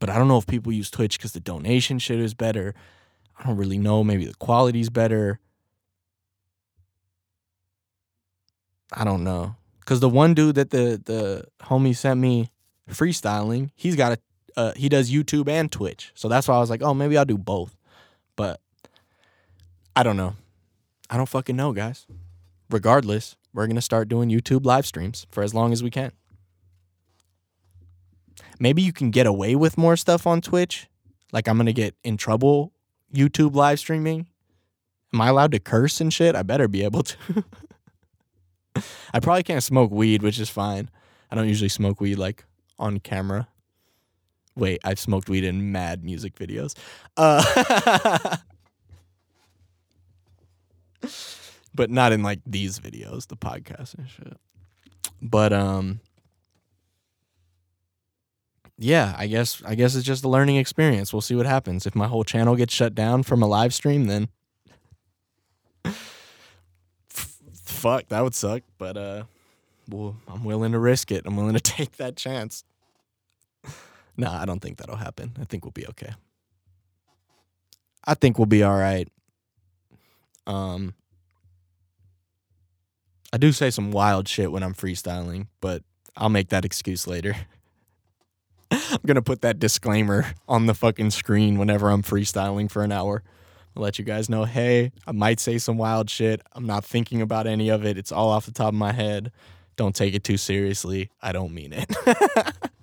[0.00, 2.74] but I don't know if people use Twitch because the donation shit is better.
[3.38, 4.02] I don't really know.
[4.02, 5.38] Maybe the quality's better.
[8.92, 9.56] I don't know.
[9.84, 12.50] Cause the one dude that the the homie sent me
[12.88, 14.18] freestyling, he's got a
[14.56, 16.12] uh, he does YouTube and Twitch.
[16.14, 17.76] So that's why I was like, oh, maybe I'll do both.
[18.36, 18.60] But
[19.94, 20.34] I don't know.
[21.10, 22.06] I don't fucking know, guys.
[22.70, 26.12] Regardless, we're to start doing YouTube live streams for as long as we can.
[28.58, 30.88] Maybe you can get away with more stuff on Twitch.
[31.32, 32.72] Like I'm to get in trouble
[33.14, 34.26] YouTube live streaming.
[35.12, 36.34] Am I allowed to curse and shit?
[36.34, 37.44] I better be able to.
[39.12, 40.88] I probably can't smoke weed, which is fine.
[41.30, 42.44] I don't usually smoke weed like
[42.78, 43.48] on camera.
[44.54, 46.74] Wait, I've smoked weed in mad music videos.
[47.16, 48.36] Uh
[51.74, 54.36] but not in like these videos, the podcast and shit.
[55.20, 56.00] But um
[58.78, 61.12] yeah, I guess I guess it's just a learning experience.
[61.12, 61.86] We'll see what happens.
[61.86, 64.28] If my whole channel gets shut down from a live stream, then
[65.84, 68.62] f- fuck, that would suck.
[68.78, 69.22] But uh,
[69.88, 71.22] well, I'm willing to risk it.
[71.26, 72.64] I'm willing to take that chance.
[74.16, 75.32] Nah, I don't think that'll happen.
[75.40, 76.12] I think we'll be okay.
[78.04, 79.08] I think we'll be all right.
[80.46, 80.94] Um,
[83.32, 85.82] I do say some wild shit when I'm freestyling, but
[86.16, 87.34] I'll make that excuse later.
[88.70, 93.22] I'm gonna put that disclaimer on the fucking screen whenever I'm freestyling for an hour.
[93.76, 96.42] I'll let you guys know, hey, I might say some wild shit.
[96.52, 97.96] I'm not thinking about any of it.
[97.96, 99.32] It's all off the top of my head.
[99.76, 101.10] Don't take it too seriously.
[101.22, 101.90] I don't mean it.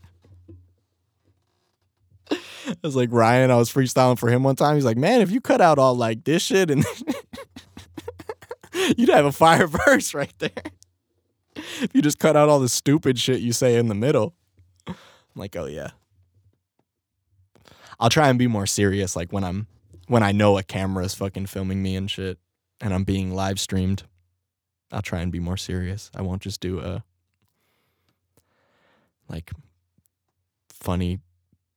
[2.69, 4.75] I was like Ryan, I was freestyling for him one time.
[4.75, 6.85] He's like, man, if you cut out all like this shit and
[8.97, 10.51] you'd have a fire verse right there.
[11.55, 14.35] If you just cut out all the stupid shit you say in the middle.
[14.87, 14.95] I'm
[15.35, 15.91] like, oh yeah.
[17.99, 19.67] I'll try and be more serious, like when I'm
[20.07, 22.39] when I know a camera is fucking filming me and shit,
[22.81, 24.03] and I'm being live streamed.
[24.91, 26.09] I'll try and be more serious.
[26.15, 27.03] I won't just do a
[29.27, 29.51] like
[30.69, 31.19] funny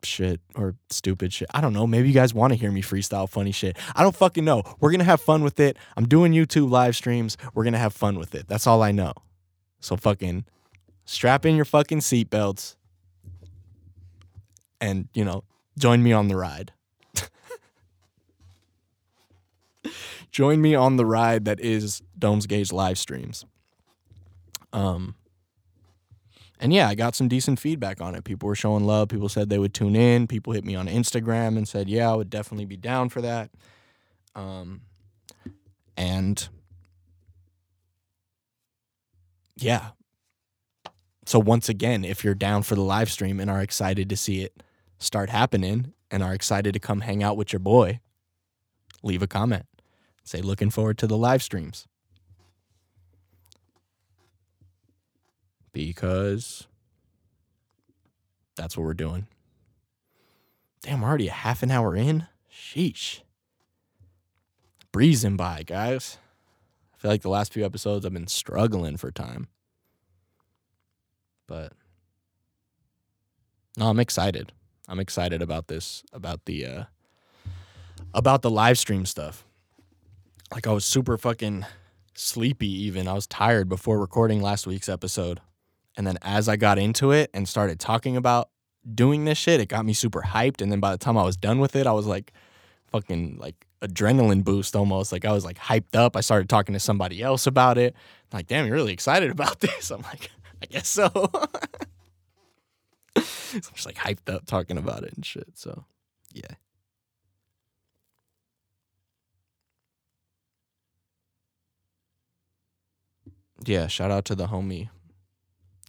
[0.04, 1.48] shit or stupid shit.
[1.54, 1.86] I don't know.
[1.86, 3.76] Maybe you guys want to hear me freestyle funny shit.
[3.94, 4.62] I don't fucking know.
[4.80, 5.76] We're going to have fun with it.
[5.96, 7.36] I'm doing YouTube live streams.
[7.54, 8.48] We're going to have fun with it.
[8.48, 9.12] That's all I know.
[9.80, 10.44] So fucking
[11.04, 12.76] strap in your fucking seatbelts
[14.80, 15.44] and, you know,
[15.78, 16.72] join me on the ride.
[20.30, 23.44] join me on the ride that is Domes Gauge live streams.
[24.72, 25.16] Um
[26.62, 28.22] and yeah, I got some decent feedback on it.
[28.22, 29.08] People were showing love.
[29.08, 30.28] People said they would tune in.
[30.28, 33.50] People hit me on Instagram and said, "Yeah, I would definitely be down for that."
[34.36, 34.82] Um,
[35.96, 36.48] and
[39.56, 39.90] yeah.
[41.26, 44.42] So once again, if you're down for the live stream and are excited to see
[44.42, 44.62] it
[45.00, 47.98] start happening and are excited to come hang out with your boy,
[49.02, 49.66] leave a comment.
[50.22, 51.88] Say looking forward to the live streams.
[55.72, 56.66] Because
[58.56, 59.26] that's what we're doing.
[60.82, 62.26] Damn, we're already a half an hour in.
[62.52, 63.20] Sheesh.
[64.90, 66.18] Breezing by, guys.
[66.94, 69.48] I feel like the last few episodes I've been struggling for time.
[71.46, 71.72] But
[73.76, 74.52] no, I'm excited.
[74.88, 76.84] I'm excited about this, about the uh
[78.14, 79.44] about the live stream stuff.
[80.52, 81.64] Like I was super fucking
[82.14, 83.08] sleepy even.
[83.08, 85.40] I was tired before recording last week's episode.
[85.96, 88.48] And then as I got into it and started talking about
[88.94, 90.60] doing this shit, it got me super hyped.
[90.60, 92.32] And then by the time I was done with it, I was like
[92.86, 95.12] fucking like adrenaline boost almost.
[95.12, 96.16] Like I was like hyped up.
[96.16, 97.94] I started talking to somebody else about it.
[98.32, 99.90] like, damn, you're really excited about this.
[99.90, 100.30] I'm like,
[100.62, 101.08] I guess so.
[101.12, 101.22] so
[103.16, 105.50] I'm just like hyped up talking about it and shit.
[105.54, 105.84] So
[106.32, 106.54] yeah.
[113.64, 114.88] Yeah, shout out to the homie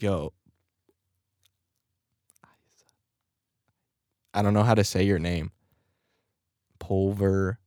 [0.04, 0.34] yo,
[4.34, 5.52] I don't know how to say your name.
[6.78, 7.60] Pulver.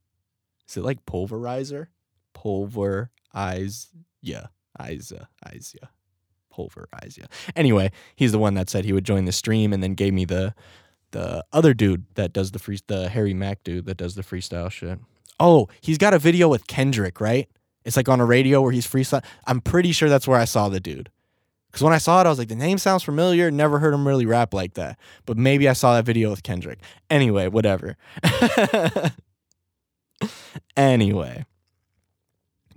[0.69, 1.87] Is it like pulverizer?
[2.35, 3.87] Pulverize.
[4.21, 4.47] Yeah.
[4.87, 5.27] Isa.
[5.51, 5.89] Isa.
[6.53, 7.17] Pulverize.
[7.17, 7.25] Yeah.
[7.55, 10.25] Anyway, he's the one that said he would join the stream and then gave me
[10.25, 10.53] the
[11.11, 14.69] the other dude that does the free the Harry Mack dude that does the freestyle
[14.69, 14.99] shit.
[15.39, 17.49] Oh, he's got a video with Kendrick, right?
[17.83, 19.23] It's like on a radio where he's freestyle.
[19.47, 21.09] I'm pretty sure that's where I saw the dude.
[21.77, 23.51] Because when I saw it, I was like, the name sounds familiar.
[23.51, 24.97] Never heard him really rap like that.
[25.27, 26.79] But maybe I saw that video with Kendrick.
[27.07, 27.97] Anyway, whatever.
[30.75, 31.45] anyway.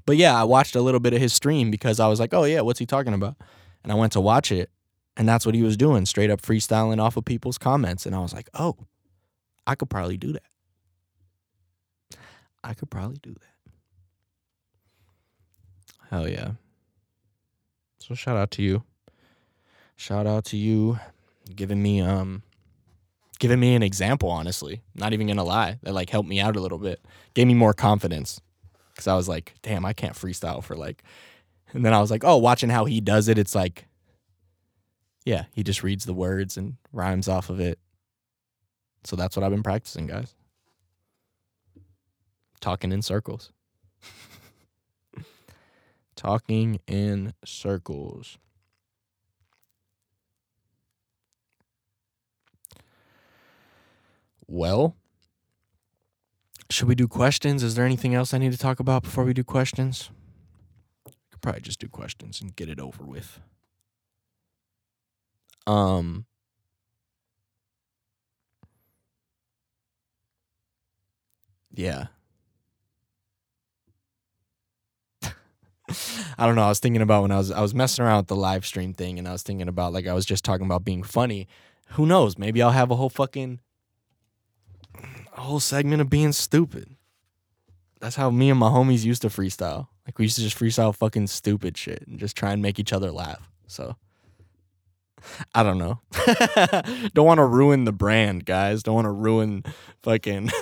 [0.05, 2.45] But yeah, I watched a little bit of his stream because I was like, oh,
[2.45, 3.37] yeah, what's he talking about?
[3.83, 4.69] And I went to watch it.
[5.17, 8.05] And that's what he was doing, straight up freestyling off of people's comments.
[8.05, 8.77] And I was like, oh,
[9.67, 12.19] I could probably do that.
[12.63, 13.73] I could probably do that.
[16.11, 16.51] Hell yeah.
[17.99, 18.85] So shout out to you.
[20.01, 20.99] Shout out to you
[21.55, 22.43] giving me um
[23.39, 24.81] giving me an example, honestly.
[24.95, 25.79] Not even gonna lie.
[25.83, 27.05] That like helped me out a little bit.
[27.35, 28.41] Gave me more confidence.
[28.97, 31.03] Cause I was like, damn, I can't freestyle for like
[31.75, 33.89] and then I was like, oh, watching how he does it, it's like
[35.27, 37.79] yeah, he just reads the words and rhymes off of it.
[39.05, 40.35] So that's what I've been practicing, guys.
[42.63, 43.53] Talking in circles.
[46.17, 48.39] Talking in circles.
[54.51, 54.97] Well,
[56.71, 57.63] Should we do questions?
[57.63, 60.11] Is there anything else I need to talk about before we do questions?
[61.31, 63.41] Could probably just do questions and get it over with.
[65.67, 66.27] Um
[71.73, 72.09] Yeah.
[76.39, 76.63] I don't know.
[76.63, 78.93] I was thinking about when I was I was messing around with the live stream
[78.93, 81.49] thing and I was thinking about like I was just talking about being funny.
[81.91, 82.39] Who knows?
[82.39, 83.61] Maybe I'll have a whole fucking
[85.41, 86.97] whole segment of being stupid.
[88.01, 89.89] That's how me and my homies used to freestyle.
[90.07, 92.93] Like we used to just freestyle fucking stupid shit and just try and make each
[92.93, 93.51] other laugh.
[93.67, 93.97] So
[95.55, 96.01] I don't know.
[97.15, 98.83] don't want to ruin the brand, guys.
[98.83, 99.65] Don't want to ruin
[100.03, 100.51] fucking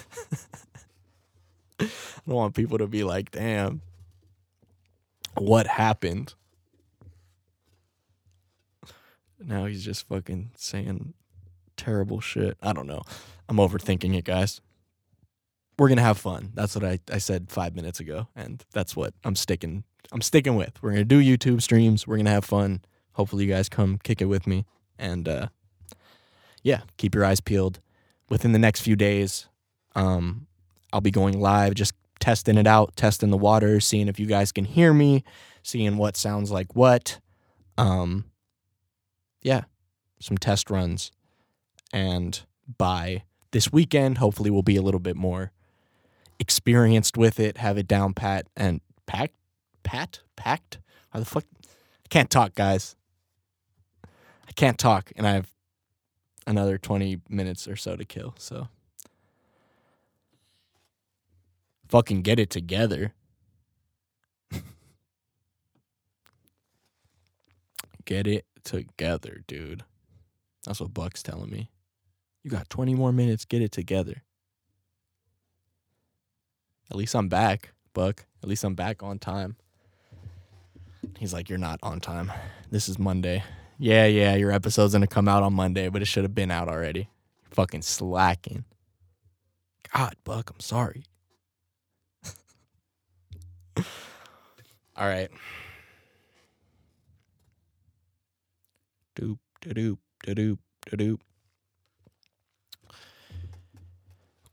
[1.80, 1.86] I
[2.26, 3.82] don't want people to be like, "Damn,
[5.34, 6.34] what happened?"
[9.40, 11.14] Now he's just fucking saying
[11.76, 12.58] terrible shit.
[12.60, 13.02] I don't know.
[13.48, 14.60] I'm overthinking it, guys.
[15.78, 16.50] We're gonna have fun.
[16.54, 20.56] That's what I, I said five minutes ago, and that's what I'm sticking I'm sticking
[20.56, 20.82] with.
[20.82, 22.06] We're gonna do YouTube streams.
[22.06, 22.82] We're gonna have fun.
[23.12, 24.64] Hopefully you guys come kick it with me.
[24.98, 25.48] And uh
[26.62, 27.80] yeah, keep your eyes peeled.
[28.28, 29.48] Within the next few days,
[29.94, 30.46] um,
[30.92, 34.52] I'll be going live, just testing it out, testing the water, seeing if you guys
[34.52, 35.24] can hear me,
[35.62, 37.20] seeing what sounds like what.
[37.76, 38.24] Um
[39.42, 39.62] yeah,
[40.20, 41.12] some test runs.
[41.92, 42.40] And
[42.76, 43.22] by
[43.52, 45.52] this weekend, hopefully we'll be a little bit more
[46.38, 49.34] experienced with it, have it down pat and packed,
[49.82, 50.78] pat, packed.
[51.10, 51.44] How the fuck?
[51.64, 52.96] I can't talk, guys.
[54.04, 55.52] I can't talk, and I have
[56.46, 58.34] another twenty minutes or so to kill.
[58.38, 58.68] So,
[61.88, 63.14] fucking get it together.
[68.04, 69.84] get it together, dude.
[70.64, 71.70] That's what Buck's telling me.
[72.44, 74.22] You got 20 more minutes, get it together.
[76.90, 78.24] At least I'm back, Buck.
[78.42, 79.56] At least I'm back on time.
[81.18, 82.32] He's like, You're not on time.
[82.70, 83.42] This is Monday.
[83.78, 86.68] Yeah, yeah, your episode's gonna come out on Monday, but it should have been out
[86.68, 87.00] already.
[87.00, 88.64] You're fucking slacking.
[89.94, 91.04] God, Buck, I'm sorry.
[94.96, 95.30] All right.
[99.16, 101.20] Doop, doop, doop, da doop.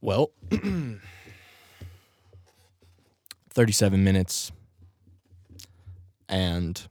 [0.01, 0.31] Well,
[3.55, 4.51] 37 minutes.
[6.27, 6.87] And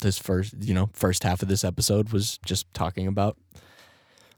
[0.00, 3.36] this first, you know, first half of this episode was just talking about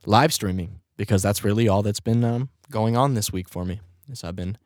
[0.04, 3.80] live streaming because that's really all that's been um, going on this week for me.
[4.10, 4.58] Is I've been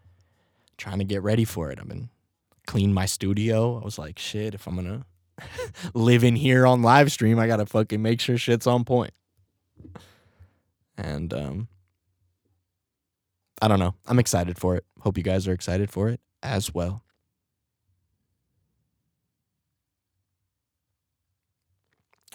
[0.78, 1.78] trying to get ready for it.
[1.78, 2.08] I've been
[2.66, 3.78] clean my studio.
[3.78, 5.04] I was like, shit, if I'm gonna
[5.94, 9.12] live in here on live stream, I gotta fucking make sure shit's on point.
[10.96, 11.68] And um
[13.64, 13.94] I don't know.
[14.06, 14.84] I'm excited for it.
[15.00, 17.02] Hope you guys are excited for it as well.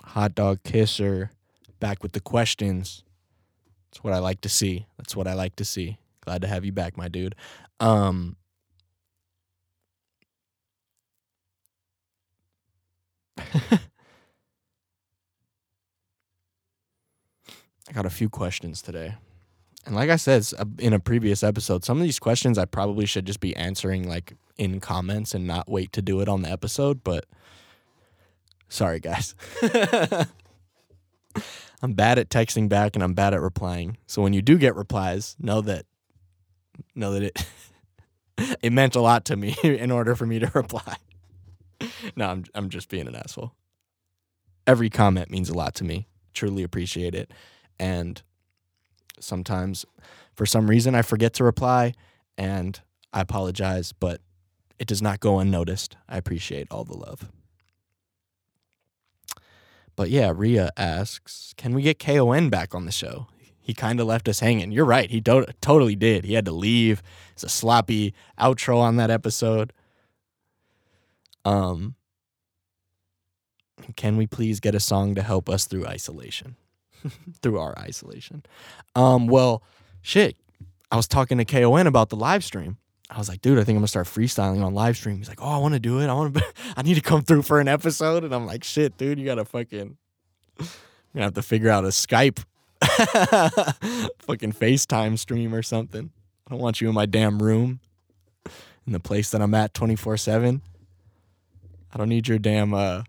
[0.03, 1.29] Hot dog kisser
[1.79, 3.03] back with the questions.
[3.91, 4.87] That's what I like to see.
[4.97, 5.99] That's what I like to see.
[6.21, 7.35] Glad to have you back, my dude.
[7.79, 8.35] Um
[13.37, 13.79] I
[17.93, 19.13] got a few questions today.
[19.89, 23.07] And like I said uh, in a previous episode, some of these questions I probably
[23.07, 26.51] should just be answering like in comments and not wait to do it on the
[26.51, 27.25] episode, but
[28.67, 29.33] sorry guys.
[31.81, 33.97] I'm bad at texting back and I'm bad at replying.
[34.05, 35.87] So when you do get replies, know that
[36.93, 37.45] know that it
[38.61, 40.97] it meant a lot to me in order for me to reply.
[42.15, 43.55] no, I'm I'm just being an asshole.
[44.67, 46.07] Every comment means a lot to me.
[46.35, 47.33] Truly appreciate it.
[47.79, 48.21] And
[49.19, 49.85] sometimes
[50.33, 51.93] for some reason I forget to reply
[52.37, 52.79] and
[53.13, 54.21] I apologize, but
[54.77, 55.97] it does not go unnoticed.
[56.07, 57.29] I appreciate all the love.
[59.95, 63.27] But yeah, Ria asks, "Can we get KON back on the show?"
[63.59, 64.71] He kind of left us hanging.
[64.71, 65.09] You're right.
[65.11, 66.23] He to- totally did.
[66.23, 67.03] He had to leave.
[67.33, 69.73] It's a sloppy outro on that episode.
[71.45, 71.95] Um
[73.95, 76.55] can we please get a song to help us through isolation?
[77.41, 78.43] through our isolation.
[78.95, 79.63] Um, well,
[80.01, 80.37] shit.
[80.91, 82.77] I was talking to KON about the live stream.
[83.11, 85.17] I was like, dude, I think I'm gonna start freestyling on live stream.
[85.17, 86.07] He's like, oh, I want to do it.
[86.07, 86.43] I want to.
[86.77, 88.23] I need to come through for an episode.
[88.23, 89.97] And I'm like, shit, dude, you gotta fucking.
[90.59, 90.67] You're
[91.15, 92.43] gonna have to figure out a Skype,
[92.81, 96.11] fucking FaceTime stream or something.
[96.45, 97.79] I don't want you in my damn room,
[98.85, 100.61] in the place that I'm at 24 seven.
[101.91, 103.03] I don't need your damn uh,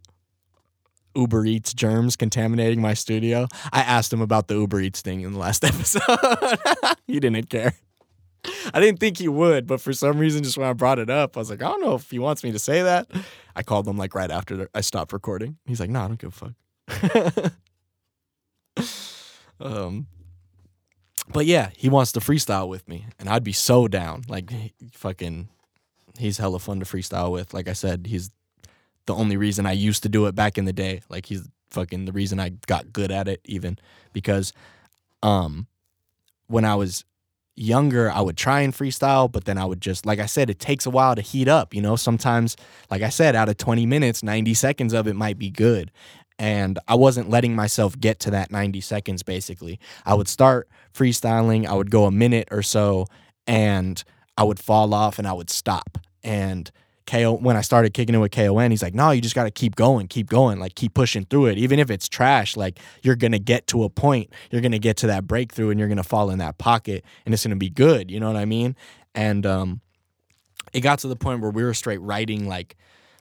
[1.14, 3.46] Uber Eats germs contaminating my studio.
[3.72, 6.02] I asked him about the Uber Eats thing in the last episode.
[7.06, 7.74] he didn't care.
[8.72, 11.36] I didn't think he would, but for some reason, just when I brought it up,
[11.36, 13.06] I was like, I don't know if he wants me to say that.
[13.54, 15.58] I called him like right after I stopped recording.
[15.66, 16.42] He's like, No, I don't give
[16.88, 17.52] a fuck.
[19.60, 20.06] um,
[21.32, 24.22] but yeah, he wants to freestyle with me, and I'd be so down.
[24.28, 24.50] Like,
[24.92, 25.48] fucking,
[26.18, 27.52] he's hella fun to freestyle with.
[27.52, 28.30] Like I said, he's
[29.10, 31.02] the only reason I used to do it back in the day.
[31.08, 33.76] Like, he's fucking the reason I got good at it, even
[34.12, 34.52] because,
[35.20, 35.66] um,
[36.46, 37.04] when I was
[37.56, 40.60] younger, I would try and freestyle, but then I would just, like I said, it
[40.60, 41.74] takes a while to heat up.
[41.74, 42.56] You know, sometimes,
[42.88, 45.90] like I said, out of 20 minutes, 90 seconds of it might be good.
[46.38, 49.80] And I wasn't letting myself get to that 90 seconds, basically.
[50.06, 53.06] I would start freestyling, I would go a minute or so,
[53.46, 54.02] and
[54.38, 55.98] I would fall off and I would stop.
[56.22, 56.70] And
[57.10, 59.50] KO, when I started kicking it with KON, he's like, no, you just got to
[59.50, 61.58] keep going, keep going, like keep pushing through it.
[61.58, 64.78] Even if it's trash, like you're going to get to a point, you're going to
[64.78, 67.50] get to that breakthrough and you're going to fall in that pocket and it's going
[67.50, 68.10] to be good.
[68.10, 68.76] You know what I mean?
[69.14, 69.80] And um,
[70.72, 72.76] it got to the point where we were straight writing like,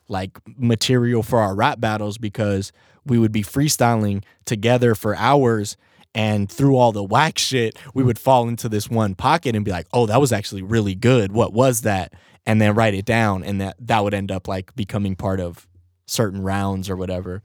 [0.08, 2.72] like material for our rap battles because
[3.06, 5.78] we would be freestyling together for hours
[6.14, 9.70] and through all the whack shit we would fall into this one pocket and be
[9.70, 12.12] like oh that was actually really good what was that
[12.50, 15.68] and then write it down and that that would end up like becoming part of
[16.08, 17.42] certain rounds or whatever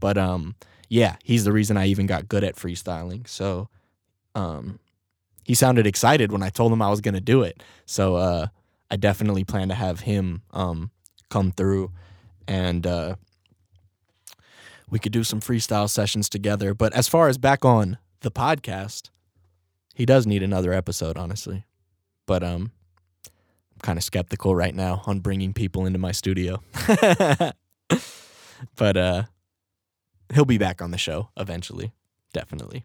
[0.00, 0.56] but um
[0.88, 3.68] yeah he's the reason i even got good at freestyling so
[4.34, 4.80] um
[5.44, 8.46] he sounded excited when i told him i was going to do it so uh
[8.90, 10.90] i definitely plan to have him um
[11.28, 11.92] come through
[12.48, 13.14] and uh
[14.90, 16.74] we could do some freestyle sessions together.
[16.74, 19.10] But as far as back on the podcast,
[19.94, 21.66] he does need another episode, honestly.
[22.26, 22.72] But um,
[23.82, 26.62] kind of skeptical right now on bringing people into my studio.
[28.76, 29.24] but uh,
[30.34, 31.92] he'll be back on the show eventually,
[32.32, 32.84] definitely.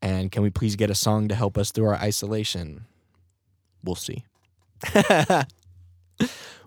[0.00, 2.86] And can we please get a song to help us through our isolation?
[3.82, 4.24] We'll see.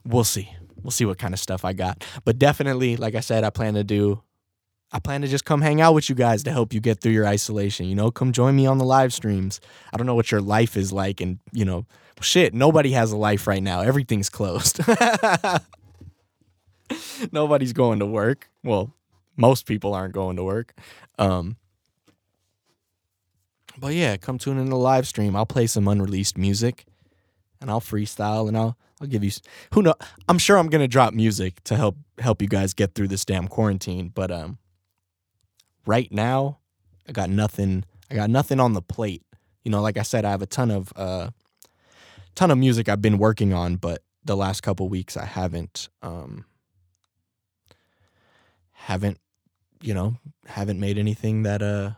[0.03, 0.49] we'll see
[0.83, 2.03] we'll see what kind of stuff I got.
[2.25, 4.21] But definitely, like I said, I plan to do
[4.93, 7.13] I plan to just come hang out with you guys to help you get through
[7.13, 7.85] your isolation.
[7.85, 9.61] You know, come join me on the live streams.
[9.93, 11.85] I don't know what your life is like and, you know,
[12.19, 13.81] shit, nobody has a life right now.
[13.81, 14.79] Everything's closed.
[17.31, 18.49] Nobody's going to work.
[18.63, 18.93] Well,
[19.37, 20.73] most people aren't going to work.
[21.17, 21.57] Um
[23.77, 25.35] but yeah, come tune in the live stream.
[25.35, 26.85] I'll play some unreleased music
[27.61, 29.31] and I'll freestyle and I'll I'll give you
[29.73, 29.95] who know
[30.27, 33.47] I'm sure I'm to drop music to help help you guys get through this damn
[33.47, 34.57] quarantine, but um
[35.85, 36.59] right now
[37.07, 39.23] I got nothing I got nothing on the plate.
[39.63, 41.29] You know, like I said I have a ton of uh
[42.41, 46.45] ton of music I've been working on, but the last couple weeks I haven't um
[48.71, 49.19] haven't
[49.83, 50.15] you know,
[50.47, 51.91] haven't made anything that uh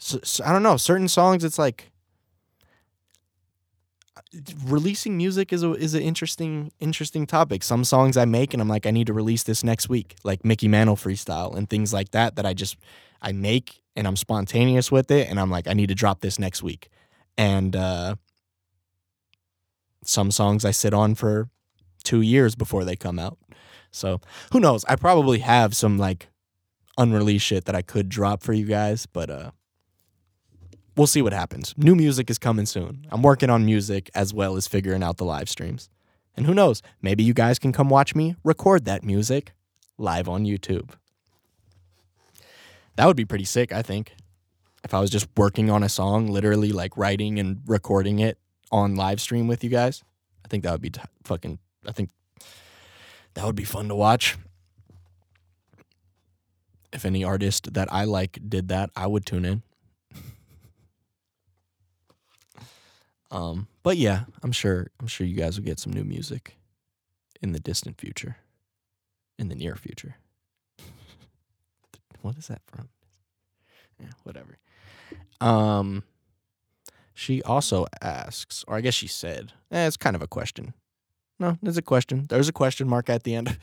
[0.00, 1.92] s s- I don't know, certain songs it's like
[4.66, 7.62] releasing music is a is an interesting interesting topic.
[7.62, 10.44] Some songs I make and I'm like I need to release this next week, like
[10.44, 12.76] Mickey Mantle freestyle and things like that that I just
[13.22, 16.40] I make and I'm spontaneous with it and I'm like I need to drop this
[16.40, 16.88] next week.
[17.38, 18.16] And uh
[20.06, 21.48] some songs I sit on for
[22.04, 23.38] 2 years before they come out.
[23.90, 24.20] So,
[24.52, 24.84] who knows?
[24.86, 26.28] I probably have some like
[26.98, 29.50] unreleased shit that I could drop for you guys, but uh
[30.96, 31.74] we'll see what happens.
[31.76, 33.06] New music is coming soon.
[33.10, 35.90] I'm working on music as well as figuring out the live streams.
[36.36, 39.52] And who knows, maybe you guys can come watch me record that music
[39.98, 40.90] live on YouTube.
[42.96, 44.14] That would be pretty sick, I think.
[44.84, 48.38] If I was just working on a song, literally like writing and recording it
[48.72, 50.02] on live stream with you guys,
[50.44, 52.10] I think that would be t- fucking, I think
[53.34, 54.36] that would be fun to watch.
[56.92, 59.62] If any artist that I like did that, I would tune in.
[63.28, 66.56] Um, but yeah, I'm sure I'm sure you guys will get some new music
[67.42, 68.36] in the distant future.
[69.36, 70.14] In the near future.
[72.22, 72.88] what is that from?
[74.00, 74.58] Yeah, whatever.
[75.40, 76.04] Um
[77.16, 80.74] she also asks, or I guess she said, eh, it's kind of a question.
[81.40, 82.26] No, there's a question.
[82.28, 83.58] There's a question mark at the end of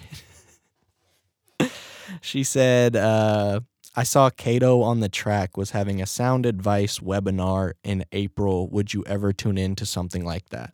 [1.59, 1.71] it.
[2.21, 3.59] she said, uh,
[3.95, 8.67] I saw Kato on the track was having a sound advice webinar in April.
[8.69, 10.73] Would you ever tune in to something like that?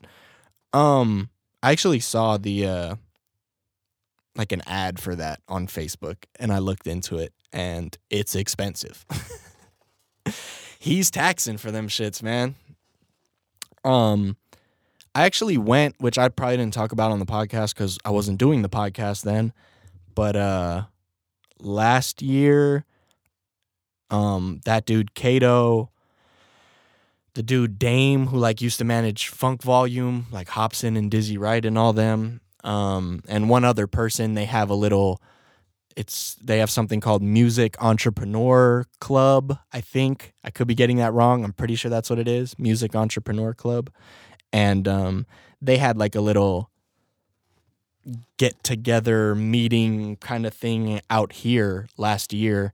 [0.71, 1.29] Um,
[1.61, 2.95] I actually saw the uh
[4.37, 9.05] like an ad for that on Facebook and I looked into it and it's expensive.
[10.79, 12.55] He's taxing for them shits, man.
[13.89, 14.37] Um
[15.15, 18.37] I actually went, which I probably didn't talk about on the podcast cuz I wasn't
[18.37, 19.53] doing the podcast then,
[20.15, 20.83] but uh
[21.59, 22.85] last year
[24.09, 25.89] um that dude Kato
[27.33, 31.63] the dude Dame who like used to manage Funk Volume, like Hopsin and Dizzy Wright
[31.63, 32.41] and all them.
[32.65, 34.33] Um, and one other person.
[34.33, 35.21] They have a little.
[35.99, 39.59] It's they have something called Music Entrepreneur Club.
[39.73, 41.43] I think I could be getting that wrong.
[41.43, 42.57] I'm pretty sure that's what it is.
[42.57, 43.91] Music Entrepreneur Club,
[44.53, 45.25] and um,
[45.61, 46.69] they had like a little
[48.37, 52.71] get together meeting kind of thing out here last year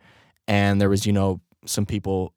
[0.48, 2.32] and there was you know some people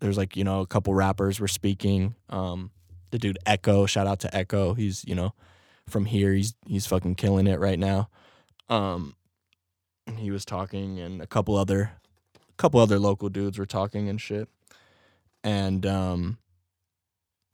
[0.00, 2.70] there's like you know a couple rappers were speaking um
[3.10, 5.32] the dude echo shout out to echo he's you know
[5.88, 8.08] from here he's he's fucking killing it right now
[8.68, 9.14] um
[10.16, 11.92] he was talking and a couple other
[12.36, 14.48] a couple other local dudes were talking and shit
[15.42, 16.38] and um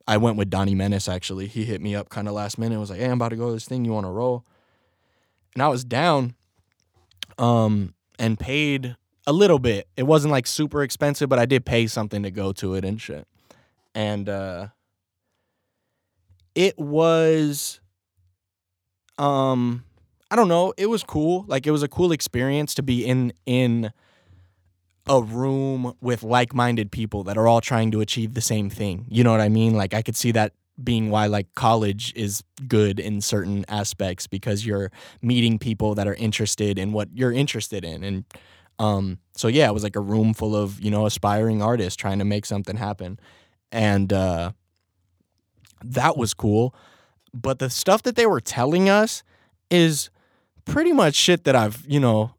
[0.07, 1.47] I went with Donnie Menace actually.
[1.47, 2.81] He hit me up kind of last minute.
[2.81, 3.85] Was like, "Hey, I'm about to go to this thing.
[3.85, 4.45] You want to roll?"
[5.55, 6.35] And I was down,
[7.39, 8.97] um, and paid
[9.27, 9.87] a little bit.
[9.97, 13.01] It wasn't like super expensive, but I did pay something to go to it and
[13.01, 13.27] shit.
[13.95, 14.69] And uh,
[16.55, 17.81] it was,
[19.19, 19.85] um,
[20.31, 20.72] I don't know.
[20.76, 21.45] It was cool.
[21.49, 23.93] Like it was a cool experience to be in in
[25.09, 29.07] a room with like-minded people that are all trying to achieve the same thing.
[29.09, 29.74] You know what I mean?
[29.74, 30.53] Like I could see that
[30.83, 36.14] being why like college is good in certain aspects because you're meeting people that are
[36.14, 38.24] interested in what you're interested in and
[38.78, 42.18] um so yeah, it was like a room full of, you know, aspiring artists trying
[42.18, 43.18] to make something happen.
[43.72, 44.53] And uh
[45.85, 46.74] that was cool.
[47.35, 49.22] But the stuff that they were telling us
[49.70, 50.11] is
[50.65, 52.35] pretty much shit that I've, you know,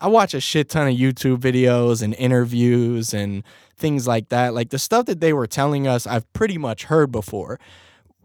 [0.00, 3.44] I watch a shit ton of YouTube videos and interviews and
[3.76, 4.52] things like that.
[4.52, 7.60] Like the stuff that they were telling us, I've pretty much heard before.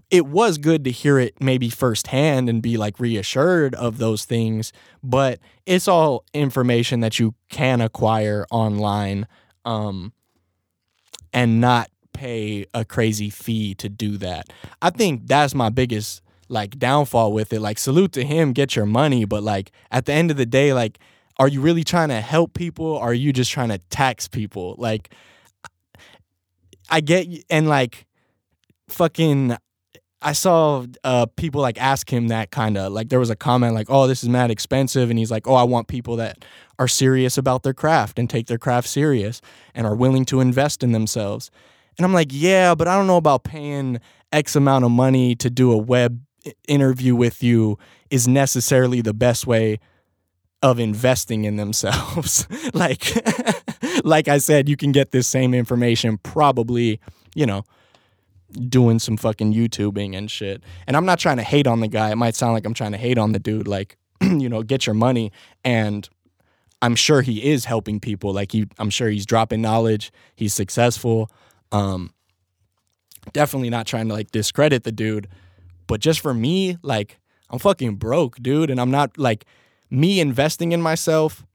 [0.10, 4.74] It was good to hear it maybe firsthand and be like reassured of those things,
[5.04, 9.28] but it's all information that you can acquire online
[9.66, 10.14] um,
[11.34, 14.52] and not pay a crazy fee to do that.
[14.82, 17.62] I think that's my biggest like downfall with it.
[17.62, 20.74] Like salute to him, get your money, but like at the end of the day,
[20.74, 21.00] like
[21.40, 24.76] are you really trying to help people or are you just trying to tax people
[24.78, 25.14] like
[26.90, 28.06] i get and like
[28.90, 29.56] fucking
[30.22, 33.74] i saw uh people like ask him that kind of like there was a comment
[33.74, 36.44] like oh this is mad expensive and he's like oh i want people that
[36.80, 39.42] are serious about their craft and take their craft serious
[39.76, 41.52] and are willing to invest in themselves
[41.98, 44.00] and i'm like yeah but i don't know about paying
[44.32, 46.22] x amount of money to do a web
[46.68, 47.78] interview with you
[48.10, 49.80] is necessarily the best way
[50.62, 52.48] of investing in themselves.
[52.74, 53.14] like
[54.04, 57.00] like I said, you can get this same information probably,
[57.36, 57.64] you know,
[58.70, 60.64] doing some fucking YouTubing and shit.
[60.88, 62.12] And I'm not trying to hate on the guy.
[62.12, 64.86] It might sound like I'm trying to hate on the dude like, you know, get
[64.86, 65.32] your money
[65.64, 66.08] and
[66.82, 68.34] I'm sure he is helping people.
[68.34, 71.30] Like he I'm sure he's dropping knowledge, he's successful.
[71.72, 72.14] Um
[73.34, 75.28] definitely not trying to like discredit the dude,
[75.88, 77.20] but just for me, like
[77.50, 79.46] I'm fucking broke, dude, and I'm not like
[79.90, 81.46] me investing in myself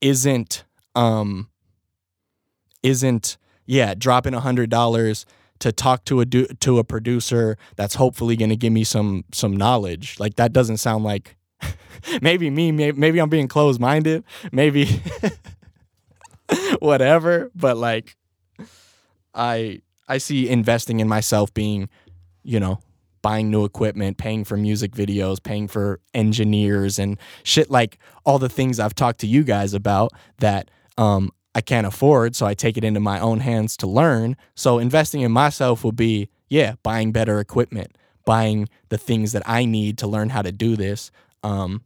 [0.00, 0.64] isn't
[0.94, 1.48] um
[2.82, 5.26] isn't yeah dropping a hundred dollars
[5.58, 9.24] to talk to a du- to a producer that's hopefully going to give me some
[9.32, 10.18] some knowledge.
[10.18, 11.36] Like that doesn't sound like
[12.22, 15.00] maybe me maybe, maybe i'm being closed minded maybe
[16.80, 18.16] whatever but like
[19.34, 21.88] i i see investing in myself being
[22.42, 22.80] you know
[23.22, 28.48] buying new equipment, paying for music videos, paying for engineers and shit like all the
[28.48, 32.34] things I've talked to you guys about that um, I can't afford.
[32.34, 34.36] So I take it into my own hands to learn.
[34.54, 39.64] So investing in myself will be, yeah, buying better equipment, buying the things that I
[39.64, 41.10] need to learn how to do this.
[41.42, 41.82] Um,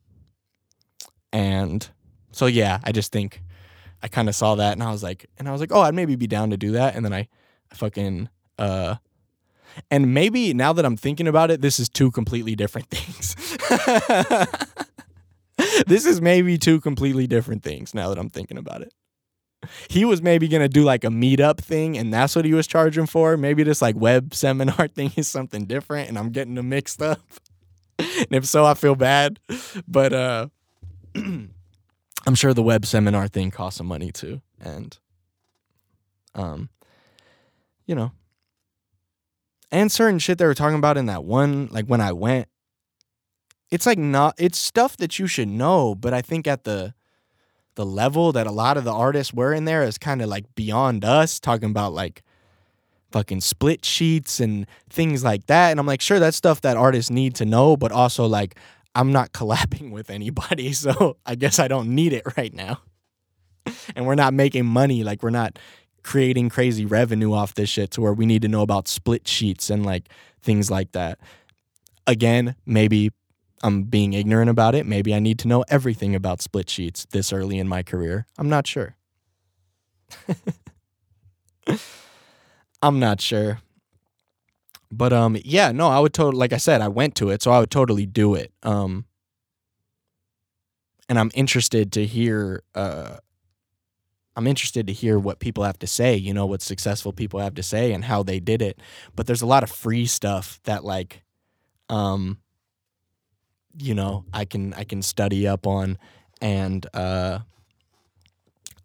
[1.33, 1.89] and
[2.33, 3.43] so, yeah, I just think
[4.03, 5.95] I kind of saw that and I was like, and I was like, oh, I'd
[5.95, 6.95] maybe be down to do that.
[6.95, 7.29] And then I,
[7.71, 8.29] I fucking,
[8.59, 8.97] uh,
[9.91, 13.35] and maybe now that I'm thinking about it, this is two completely different things.
[15.87, 18.93] this is maybe two completely different things now that I'm thinking about it.
[19.89, 23.07] He was maybe gonna do like a meetup thing, and that's what he was charging
[23.07, 23.37] for.
[23.37, 27.21] Maybe this like web seminar thing is something different, and I'm getting them mixed up.
[27.99, 29.41] and if so, I feel bad.
[29.89, 30.49] But uh
[31.17, 34.41] I'm sure the web seminar thing costs some money too.
[34.61, 34.97] And
[36.35, 36.69] um
[37.87, 38.13] you know,
[39.77, 42.49] and certain shit they were talking about in that one like when i went
[43.71, 46.95] it's like not it's stuff that you should know but i think at the
[47.75, 50.47] the level that a lot of the artists were in there is kind of like
[50.55, 52.23] beyond us talking about like
[53.13, 55.71] fucking split sheets and things like that.
[55.71, 58.57] And i'm like sure that's stuff that artists need to know but also like
[58.95, 62.81] i'm not collabing with anybody so i guess i don't need it right now.
[63.97, 65.59] And we're not making money like we're not
[66.07, 69.69] creating crazy revenue off this shit to where we need to know about split sheets
[69.69, 70.09] and like
[70.41, 71.19] things like that.
[72.07, 73.11] Again, maybe
[73.65, 74.87] I'm being ignorant about it.
[74.87, 78.25] Maybe I need to know everything about split sheets this early in my career.
[78.39, 78.95] I'm not sure.
[82.81, 83.59] I'm not sure.
[84.93, 87.51] But um yeah, no, I would totally like I said, I went to it, so
[87.51, 88.53] I would totally do it.
[88.63, 89.07] Um
[91.09, 93.17] and I'm interested to hear uh
[94.37, 97.55] I'm interested to hear what people have to say, you know, what successful people have
[97.55, 98.79] to say and how they did it.
[99.15, 101.23] But there's a lot of free stuff that like
[101.89, 102.39] um
[103.79, 105.99] you know, I can I can study up on
[106.41, 107.41] and uh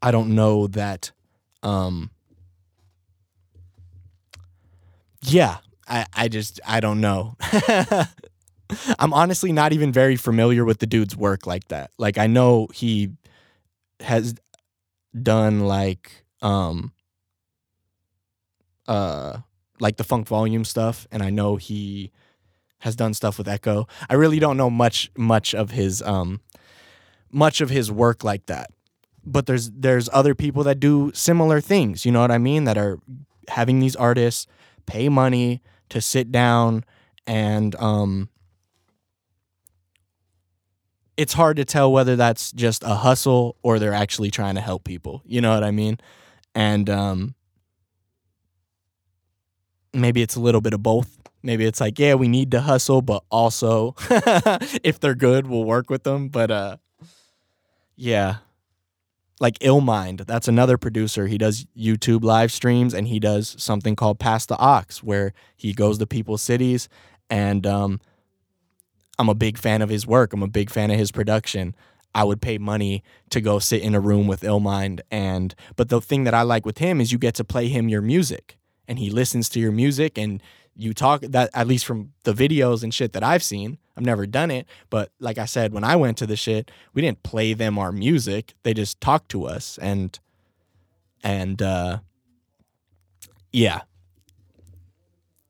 [0.01, 1.11] I don't know that
[1.63, 2.11] um
[5.23, 7.35] yeah, I I just I don't know.
[8.99, 11.91] I'm honestly not even very familiar with the dude's work like that.
[11.97, 13.11] Like I know he
[13.99, 14.35] has
[15.20, 16.93] done like um
[18.88, 19.38] uh
[19.80, 22.12] like the funk volume stuff and I know he
[22.80, 23.88] has done stuff with Echo.
[24.09, 26.41] I really don't know much much of his um
[27.32, 28.72] much of his work like that.
[29.24, 32.78] But there's there's other people that do similar things, you know what I mean, that
[32.78, 32.99] are
[33.47, 34.47] having these artists
[34.86, 36.84] pay money to sit down
[37.28, 38.30] and um
[41.22, 44.84] it's hard to tell whether that's just a hustle or they're actually trying to help
[44.84, 45.22] people.
[45.24, 45.99] You know what I mean?
[46.55, 47.36] And um
[49.93, 51.19] maybe it's a little bit of both.
[51.43, 53.93] Maybe it's like, yeah, we need to hustle, but also
[54.84, 56.30] if they're good, we'll work with them.
[56.30, 56.78] But uh
[57.95, 58.38] yeah.
[59.39, 61.28] Like Illmind, that's another producer.
[61.28, 65.72] He does YouTube live streams and he does something called Pass the Ox, where he
[65.72, 66.89] goes to people's cities
[67.30, 68.01] and um
[69.22, 70.34] I'm a big fan of his work.
[70.34, 71.76] I'm a big fan of his production.
[72.15, 76.01] I would pay money to go sit in a room with Illmind and but the
[76.01, 78.57] thing that I like with him is you get to play him your music
[78.88, 80.41] and he listens to your music and
[80.76, 83.78] you talk that at least from the videos and shit that I've seen.
[83.95, 87.03] I've never done it, but like I said when I went to the shit, we
[87.03, 88.55] didn't play them our music.
[88.63, 90.17] They just talked to us and
[91.24, 91.99] and uh
[93.53, 93.82] yeah.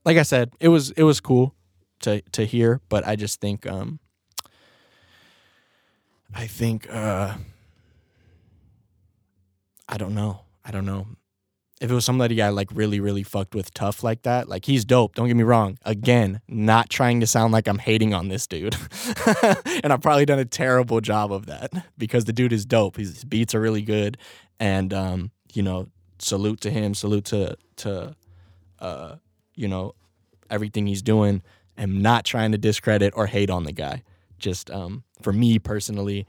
[0.04, 1.56] Like I said, it was it was cool
[2.02, 4.00] to to hear, but I just think um
[6.34, 7.36] I think uh
[9.88, 10.42] I don't know.
[10.64, 11.08] I don't know.
[11.82, 14.86] If it was somebody I like really, really fucked with tough like that, like he's
[14.86, 15.16] dope.
[15.16, 15.80] Don't get me wrong.
[15.84, 18.76] Again, not trying to sound like I'm hating on this dude.
[19.84, 22.98] and I've probably done a terrible job of that because the dude is dope.
[22.98, 24.18] His beats are really good.
[24.60, 25.88] And um, you know,
[26.20, 28.16] salute to him, salute to to
[28.80, 29.16] uh,
[29.56, 29.96] you know,
[30.50, 31.42] everything he's doing.
[31.82, 34.04] Am not trying to discredit or hate on the guy.
[34.40, 36.26] Just um, for me personally,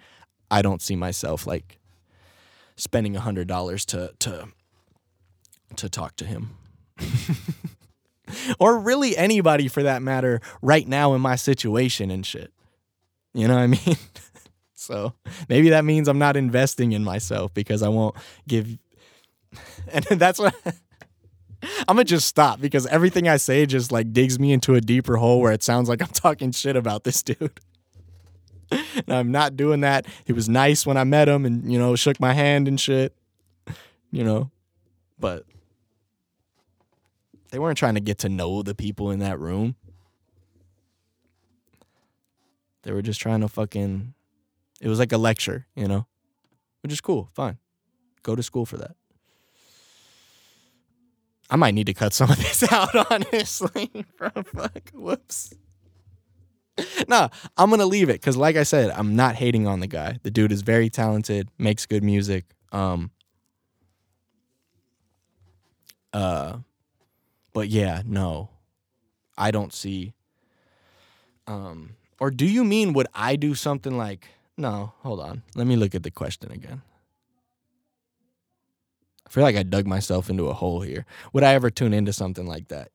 [0.51, 1.79] I don't see myself like
[2.77, 4.49] spending hundred dollars to to
[5.77, 6.57] to talk to him.
[8.59, 12.53] or really anybody for that matter right now in my situation and shit.
[13.35, 13.97] You know what I mean?
[14.75, 15.15] so
[15.49, 18.15] maybe that means I'm not investing in myself because I won't
[18.47, 18.79] give
[19.89, 20.55] and that's what
[21.63, 25.17] I'm gonna just stop because everything I say just like digs me into a deeper
[25.17, 27.61] hole where it sounds like I'm talking shit about this dude.
[28.71, 30.07] and I'm not doing that.
[30.25, 33.15] He was nice when I met him and, you know, shook my hand and shit.
[34.11, 34.51] You know,
[35.19, 35.45] but
[37.51, 39.77] they weren't trying to get to know the people in that room.
[42.83, 44.13] They were just trying to fucking.
[44.81, 46.07] It was like a lecture, you know,
[46.83, 47.31] which is cool.
[47.33, 47.59] Fine.
[48.23, 48.97] Go to school for that.
[51.53, 53.91] I might need to cut some of this out, honestly.
[54.17, 54.91] Bro, fuck.
[54.95, 55.53] Whoops.
[57.07, 57.29] nah,
[57.59, 60.19] I'm gonna leave it because, like I said, I'm not hating on the guy.
[60.23, 62.47] The dude is very talented, makes good music.
[62.73, 63.11] Um,
[66.15, 66.57] uh,
[67.53, 68.49] but yeah, no,
[69.37, 70.15] I don't see.
[71.47, 74.27] Um, or do you mean would I do something like?
[74.57, 75.43] No, hold on.
[75.55, 76.81] Let me look at the question again.
[79.33, 81.07] Feel like I dug myself into a hole here.
[81.33, 82.91] Would I ever tune into something like that?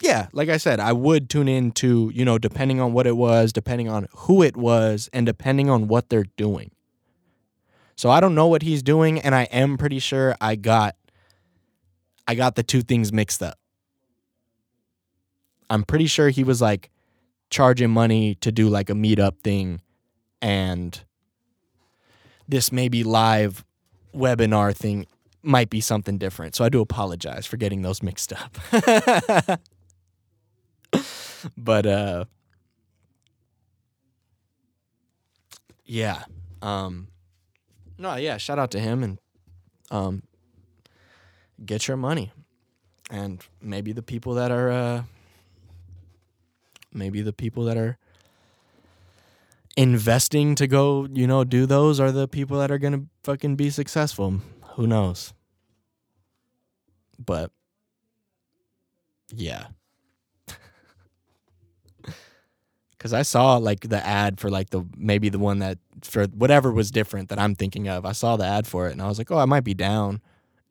[0.00, 3.52] Yeah, like I said, I would tune into, you know, depending on what it was,
[3.52, 6.72] depending on who it was, and depending on what they're doing.
[7.94, 10.96] So I don't know what he's doing, and I am pretty sure I got
[12.26, 13.60] I got the two things mixed up.
[15.70, 16.90] I'm pretty sure he was like
[17.50, 19.80] charging money to do like a meetup thing
[20.42, 21.04] and
[22.48, 23.64] this maybe live
[24.12, 25.06] webinar thing
[25.42, 26.54] might be something different.
[26.54, 28.58] So I do apologize for getting those mixed up.
[31.56, 32.24] but uh
[35.84, 36.24] yeah.
[36.60, 37.08] Um
[37.98, 39.18] no, yeah, shout out to him and
[39.90, 40.22] um
[41.64, 42.32] get your money.
[43.10, 45.02] And maybe the people that are uh
[46.92, 47.98] maybe the people that are
[49.76, 53.54] investing to go, you know, do those are the people that are going to fucking
[53.54, 54.40] be successful.
[54.78, 55.34] Who knows?
[57.18, 57.50] But
[59.34, 59.66] yeah.
[62.98, 66.72] Cuz I saw like the ad for like the maybe the one that for whatever
[66.72, 68.04] was different that I'm thinking of.
[68.04, 70.20] I saw the ad for it and I was like, "Oh, I might be down."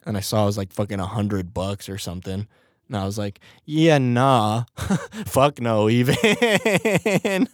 [0.06, 2.48] And I saw it was like fucking a 100 bucks or something.
[2.88, 4.66] And I was like, "Yeah, nah.
[5.28, 6.16] Fuck no even."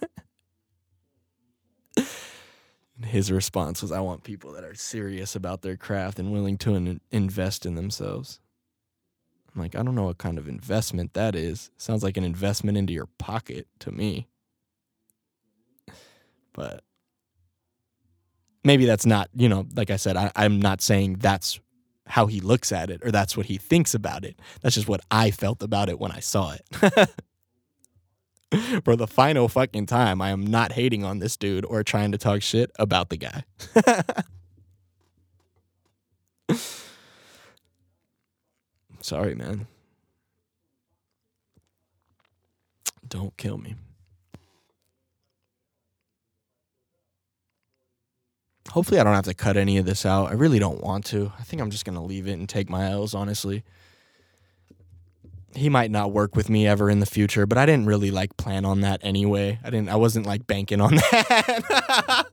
[3.02, 6.74] His response was, I want people that are serious about their craft and willing to
[6.74, 8.40] in- invest in themselves.
[9.54, 11.70] I'm like, I don't know what kind of investment that is.
[11.76, 14.28] Sounds like an investment into your pocket to me.
[16.52, 16.82] But
[18.64, 21.60] maybe that's not, you know, like I said, I, I'm not saying that's
[22.06, 24.38] how he looks at it or that's what he thinks about it.
[24.60, 27.10] That's just what I felt about it when I saw it.
[28.84, 32.18] For the final fucking time, I am not hating on this dude or trying to
[32.18, 33.44] talk shit about the guy.
[39.00, 39.66] Sorry, man.
[43.06, 43.74] Don't kill me.
[48.70, 50.30] Hopefully, I don't have to cut any of this out.
[50.30, 51.32] I really don't want to.
[51.38, 53.62] I think I'm just going to leave it and take my L's, honestly
[55.54, 58.36] he might not work with me ever in the future, but I didn't really like
[58.36, 59.58] plan on that anyway.
[59.64, 62.26] I didn't I wasn't like banking on that.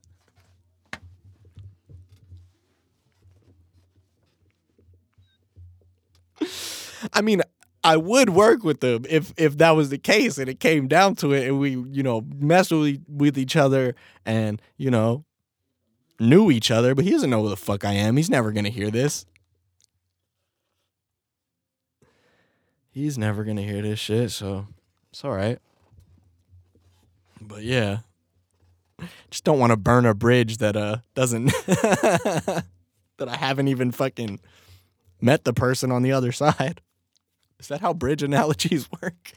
[7.14, 7.42] I mean,
[7.84, 11.16] I would work with them if if that was the case and it came down
[11.16, 13.96] to it and we, you know, messed with, with each other
[14.26, 15.26] and, you know,
[16.20, 18.18] knew each other, but he doesn't know who the fuck I am.
[18.18, 19.26] He's never going to hear this.
[22.92, 24.68] He's never gonna hear this shit, so
[25.12, 25.60] it's all right.
[27.40, 28.00] But yeah,
[29.32, 32.66] just don't want to burn a bridge that uh doesn't that
[33.28, 34.40] I haven't even fucking
[35.20, 36.82] met the person on the other side.
[37.60, 39.34] Is that how bridge analogies work?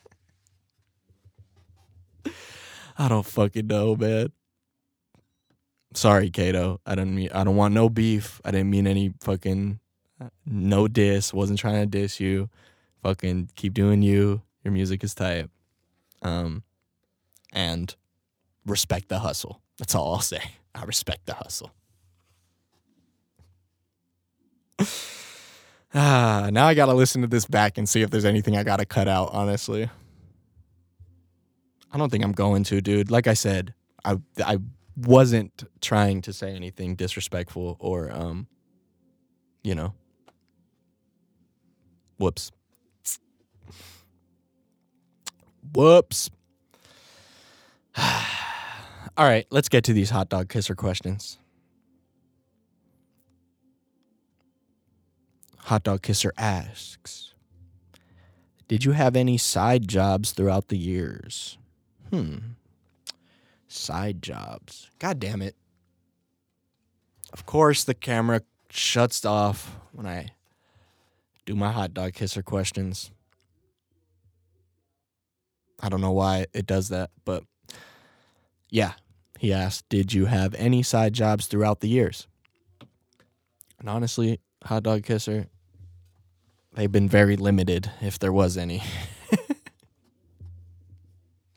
[2.97, 4.33] I don't fucking know, man.
[5.95, 6.81] Sorry, Kato.
[6.85, 8.41] I don't mean I don't want no beef.
[8.45, 9.81] I didn't mean any fucking
[10.47, 11.33] no diss.
[11.33, 12.51] Wasn't trying to diss you
[13.05, 14.41] fucking keep doing you.
[14.65, 15.51] Your music is tight.
[16.23, 16.65] Um,
[17.53, 17.95] and
[18.65, 19.61] respect the hustle.
[19.79, 20.41] That's all I'll say.
[20.75, 21.71] I respect the hustle.
[25.95, 28.87] ah, now I gotta listen to this back and see if there's anything I gotta
[28.87, 29.29] cut out.
[29.33, 29.89] Honestly,
[31.93, 33.11] I don't think I'm going to, dude.
[33.11, 33.75] Like I said,
[34.05, 34.59] I I
[34.97, 38.49] wasn't trying to say anything disrespectful or um,
[39.63, 39.93] you know.
[42.17, 42.51] Whoops.
[45.75, 46.31] Whoops.
[47.97, 51.39] All right, let's get to these hot dog kisser questions.
[55.59, 57.35] Hot dog kisser asks
[58.69, 61.59] Did you have any side jobs throughout the years?
[62.11, 62.39] Hmm.
[63.67, 64.91] Side jobs.
[64.99, 65.57] God damn it.
[67.33, 70.29] Of course, the camera shuts off when I
[71.47, 73.11] do my hot dog kisser questions.
[75.81, 77.45] I don't know why it does that, but
[78.71, 78.93] yeah,
[79.39, 82.27] he asked, Did you have any side jobs throughout the years?
[83.79, 85.47] And honestly, Hot Dog Kisser,
[86.75, 88.83] they've been very limited if there was any.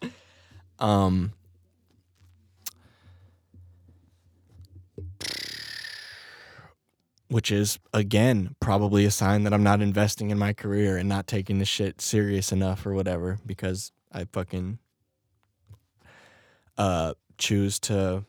[0.79, 1.31] um,
[7.29, 11.27] which is again probably a sign that I'm not investing in my career and not
[11.27, 14.79] taking this shit serious enough or whatever because I fucking
[16.77, 18.25] uh choose to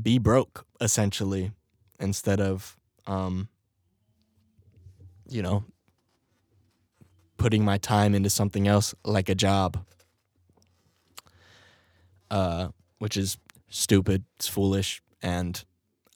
[0.00, 1.52] be broke essentially
[1.98, 2.76] instead of
[3.06, 3.48] um
[5.28, 5.64] you know
[7.36, 9.84] putting my time into something else like a job
[12.30, 13.38] uh which is
[13.68, 15.64] stupid it's foolish and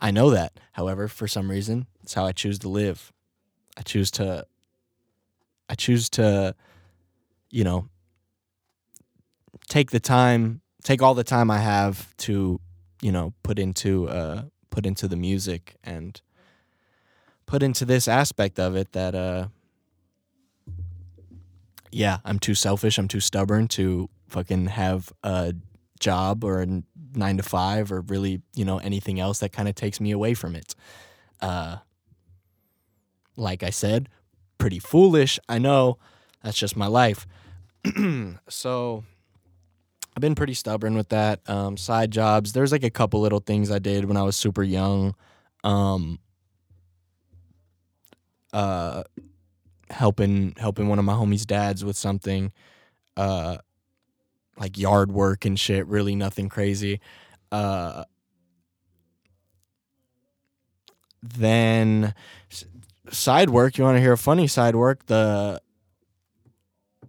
[0.01, 0.61] I know that.
[0.73, 3.11] However, for some reason, it's how I choose to live.
[3.77, 4.47] I choose to
[5.69, 6.55] I choose to
[7.51, 7.89] you know
[9.69, 12.61] take the time, take all the time I have to,
[13.03, 16.21] you know, put into uh put into the music and
[17.47, 19.49] put into this aspect of it that uh
[21.91, 25.55] yeah, I'm too selfish, I'm too stubborn to fucking have a
[26.01, 26.83] job or a
[27.15, 30.35] nine to five or really, you know, anything else that kind of takes me away
[30.35, 30.75] from it.
[31.41, 31.77] Uh,
[33.37, 34.09] like I said,
[34.59, 35.39] pretty foolish.
[35.49, 35.99] I know.
[36.43, 37.27] That's just my life.
[38.49, 39.05] so
[40.17, 41.41] I've been pretty stubborn with that.
[41.49, 42.53] Um, side jobs.
[42.53, 45.15] There's like a couple little things I did when I was super young.
[45.65, 46.21] Um,
[48.53, 49.03] uh,
[49.91, 52.53] helping helping one of my homies' dads with something,
[53.17, 53.59] uh,
[54.57, 55.87] like yard work and shit.
[55.89, 57.01] Really nothing crazy.
[57.51, 58.05] Uh,
[61.23, 62.15] then
[63.11, 63.79] side work.
[63.79, 65.07] You want to hear a funny side work?
[65.07, 65.61] The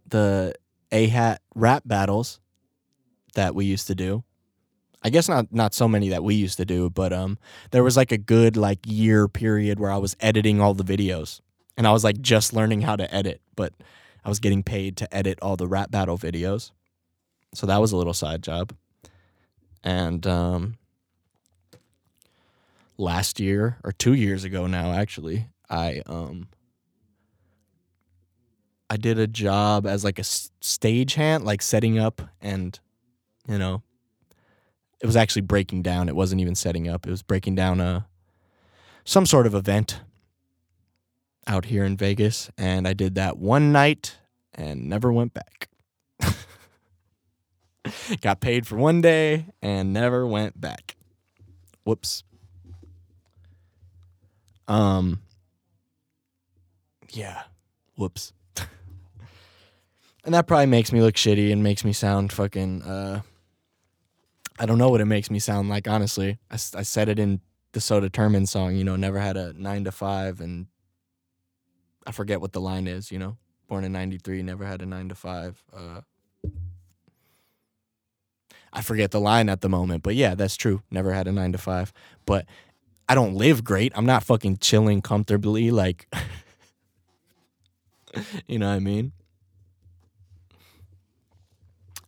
[0.07, 0.55] the
[0.91, 2.39] a hat rap battles
[3.35, 4.23] that we used to do.
[5.03, 7.37] I guess not not so many that we used to do, but um
[7.71, 11.41] there was like a good like year period where I was editing all the videos
[11.77, 13.73] and I was like just learning how to edit, but
[14.23, 16.71] I was getting paid to edit all the rap battle videos.
[17.53, 18.73] So that was a little side job.
[19.83, 20.77] And um
[22.97, 26.47] last year or 2 years ago now actually, I um
[28.89, 32.79] I did a job as like a stage hand, like setting up and,
[33.47, 33.81] you know,
[35.01, 36.09] it was actually breaking down.
[36.09, 37.05] It wasn't even setting up.
[37.05, 38.07] It was breaking down a
[39.03, 40.01] some sort of event
[41.47, 44.17] out here in Vegas, and I did that one night
[44.53, 45.69] and never went back.
[48.21, 50.95] Got paid for one day and never went back.
[51.83, 52.23] Whoops.
[54.67, 55.21] Um.
[57.11, 57.43] Yeah.
[57.95, 58.33] Whoops.
[60.25, 63.21] and that probably makes me look shitty and makes me sound fucking uh
[64.57, 66.39] I don't know what it makes me sound like honestly.
[66.49, 67.41] I said it in
[67.73, 70.67] the So Determined song, you know, never had a 9 to 5 and
[72.07, 73.37] I forget what the line is, you know.
[73.67, 75.63] Born in 93, never had a 9 to 5.
[75.73, 76.01] Uh
[78.71, 80.81] I forget the line at the moment, but yeah, that's true.
[80.91, 81.93] Never had a 9 to 5.
[82.25, 82.45] But
[83.07, 83.93] I don't live great.
[83.95, 86.07] I'm not fucking chilling comfortably like
[88.47, 89.11] you know what I mean?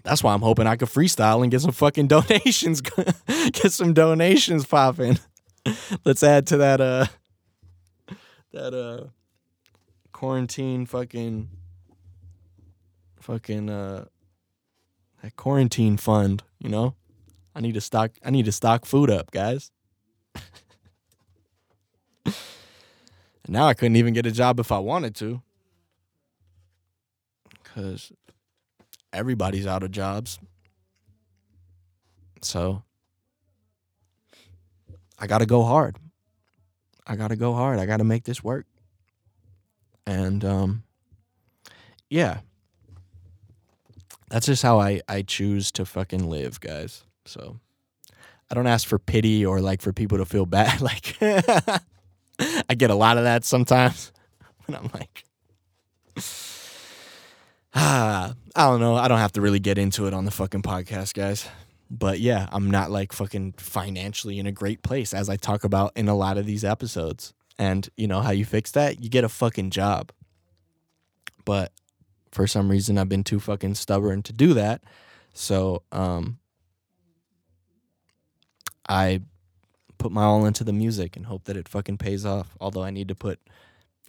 [0.08, 4.66] That's why I'm hoping I could freestyle and get some fucking donations, get some donations
[4.66, 5.20] popping.
[6.05, 7.08] Let's add to that uh
[8.53, 9.08] that uh
[10.14, 11.49] quarantine fucking
[13.20, 14.05] fucking uh
[15.22, 16.95] that quarantine fund, you know?
[17.53, 19.72] I need to stock I need to stock food up, guys.
[23.49, 25.41] now I couldn't even get a job if I wanted to.
[27.66, 28.14] Cuz
[29.14, 30.39] everybody's out of jobs.
[32.41, 32.84] So
[35.18, 35.97] I got to go hard.
[37.05, 37.80] I got to go hard.
[37.80, 38.66] I got to make this work.
[40.05, 40.84] And um
[42.10, 42.39] yeah.
[44.30, 47.03] That's just how I I choose to fucking live, guys.
[47.26, 47.60] So
[48.49, 52.89] I don't ask for pity or like for people to feel bad like I get
[52.89, 54.12] a lot of that sometimes
[54.66, 55.24] when I'm like
[57.80, 58.96] Ah, I don't know.
[58.96, 61.48] I don't have to really get into it on the fucking podcast, guys.
[61.90, 65.94] But yeah, I'm not like fucking financially in a great place as I talk about
[65.96, 67.34] in a lot of these episodes.
[67.60, 69.02] And you know how you fix that?
[69.02, 70.12] You get a fucking job.
[71.46, 71.72] But
[72.32, 74.84] for some reason I've been too fucking stubborn to do that.
[75.34, 76.40] So, um
[78.90, 79.22] I
[79.98, 82.56] put my all into the music and hope that it fucking pays off.
[82.60, 83.40] Although I need to put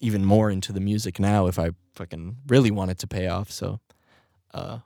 [0.00, 3.50] even more into the music now if I fucking really want it to pay off.
[3.50, 3.80] So,
[4.54, 4.78] uh,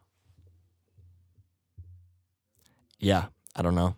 [2.99, 3.97] yeah, I don't know.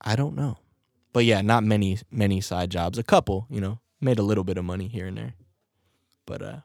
[0.00, 0.58] I don't know.
[1.12, 2.98] But yeah, not many, many side jobs.
[2.98, 5.34] A couple, you know, made a little bit of money here and there.
[6.26, 6.60] But, uh,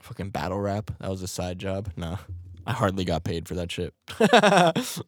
[0.00, 1.90] fucking battle rap, that was a side job.
[1.96, 2.18] Nah,
[2.66, 3.94] I hardly got paid for that shit.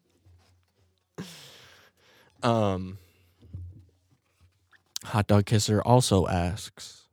[2.43, 2.99] um,
[5.07, 7.09] Hot Dog Kisser also asks,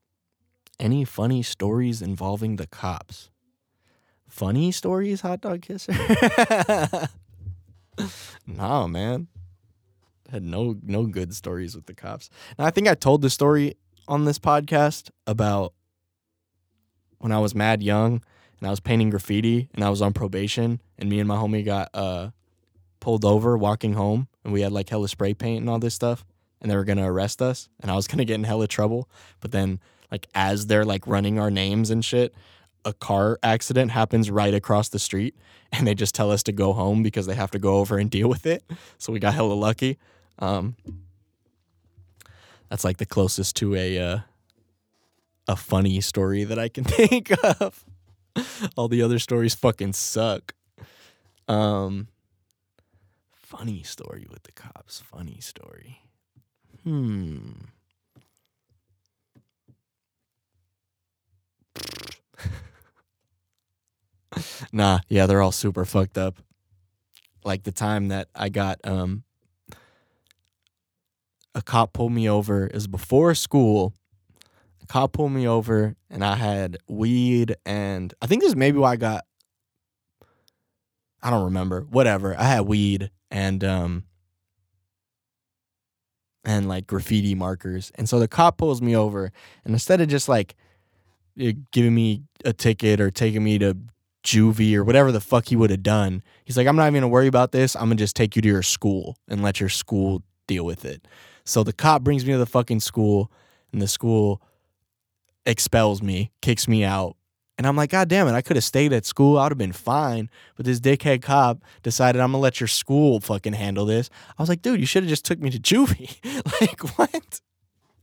[0.80, 3.30] any funny stories involving the cops?
[4.28, 5.94] Funny stories, Hot Dog Kisser?
[8.48, 9.28] nah, man.
[10.32, 12.30] Had no no good stories with the cops.
[12.58, 13.76] And I think I told the story
[14.08, 15.74] on this podcast about
[17.20, 18.24] when I was mad young
[18.60, 21.66] and I was painting graffiti and I was on probation and me and my homie
[21.66, 22.30] got uh
[23.02, 26.24] pulled over walking home and we had like hella spray paint and all this stuff
[26.62, 29.10] and they were gonna arrest us and I was gonna get in hella trouble.
[29.40, 29.80] But then
[30.12, 32.34] like as they're like running our names and shit,
[32.86, 35.36] a car accident happens right across the street
[35.72, 38.10] and they just tell us to go home because they have to go over and
[38.10, 38.64] deal with it.
[38.98, 39.98] So we got hella lucky.
[40.40, 40.76] Um
[42.70, 44.20] that's like the closest to a uh
[45.48, 47.84] a funny story that I can think of.
[48.78, 50.54] All the other stories fucking suck.
[51.48, 52.08] Um
[53.34, 56.00] funny story with the cops, funny story.
[56.84, 57.52] Hmm.
[64.72, 66.38] nah, yeah, they're all super fucked up.
[67.44, 69.24] Like the time that I got um
[71.54, 73.94] a cop pulled me over, is before school.
[74.82, 78.78] A cop pulled me over and I had weed and I think this is maybe
[78.78, 79.26] why I got
[81.22, 81.82] I don't remember.
[81.90, 82.36] Whatever.
[82.40, 84.06] I had weed and um
[86.44, 87.92] and like graffiti markers.
[87.96, 89.32] And so the cop pulls me over
[89.64, 90.56] and instead of just like
[91.72, 93.78] giving me a ticket or taking me to
[94.24, 97.08] juvie or whatever the fuck he would have done, he's like, I'm not even gonna
[97.08, 97.76] worry about this.
[97.76, 101.08] I'm gonna just take you to your school and let your school deal with it.
[101.46, 103.32] So the cop brings me to the fucking school
[103.72, 104.42] and the school
[105.46, 107.16] expels me, kicks me out.
[107.62, 109.38] And I'm like, God damn it, I could have stayed at school.
[109.38, 110.32] I would have been fine.
[110.56, 114.10] But this dickhead cop decided I'm gonna let your school fucking handle this.
[114.36, 116.18] I was like, dude, you should have just took me to juvie.
[116.60, 117.40] like, what?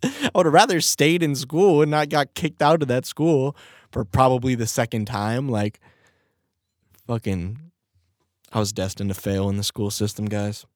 [0.05, 3.57] I would have rather stayed in school and not got kicked out of that school
[3.91, 5.49] for probably the second time.
[5.49, 5.81] Like,
[7.09, 7.59] fucking,
[8.53, 10.67] I was destined to fail in the school system, guys.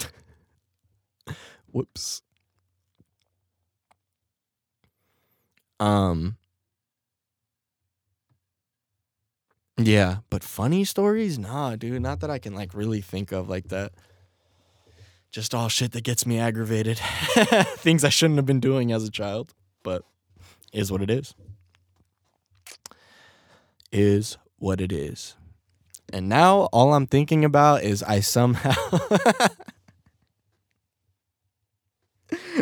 [1.70, 2.20] Whoops.
[5.78, 6.36] Um,
[9.76, 11.38] Yeah, but funny stories?
[11.38, 13.92] Nah, dude, not that I can like really think of like that.
[15.30, 16.98] Just all shit that gets me aggravated.
[17.78, 19.52] Things I shouldn't have been doing as a child,
[19.82, 20.04] but
[20.72, 21.34] is what it is.
[23.90, 25.34] Is what it is.
[26.12, 28.74] And now all I'm thinking about is I somehow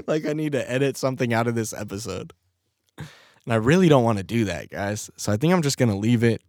[0.07, 2.33] like I need to edit something out of this episode.
[2.99, 5.11] And I really don't want to do that, guys.
[5.17, 6.41] So I think I'm just going to leave it.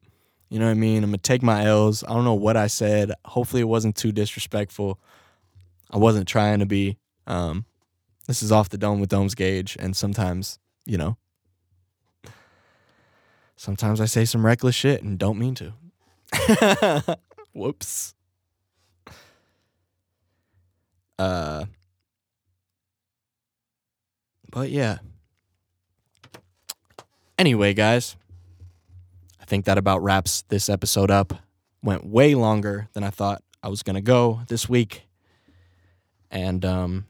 [0.54, 1.04] You know what I mean?
[1.04, 2.04] I'm gonna take my L's.
[2.04, 3.12] I don't know what I said.
[3.26, 5.00] Hopefully it wasn't too disrespectful.
[5.90, 7.00] I wasn't trying to be.
[7.26, 7.66] Um,
[8.28, 11.18] this is off the dome with Dome's Gauge, and sometimes, you know,
[13.56, 17.18] sometimes I say some reckless shit and don't mean to.
[17.54, 18.14] Whoops.
[21.18, 21.66] Uh,
[24.52, 25.00] but yeah.
[27.40, 28.16] Anyway, guys.
[29.54, 31.32] Think that about wraps this episode up.
[31.84, 35.04] Went way longer than I thought I was going to go this week.
[36.32, 37.06] And um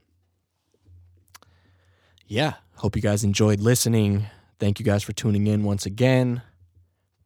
[2.28, 4.26] yeah, hope you guys enjoyed listening.
[4.60, 6.42] Thank you guys for tuning in once again.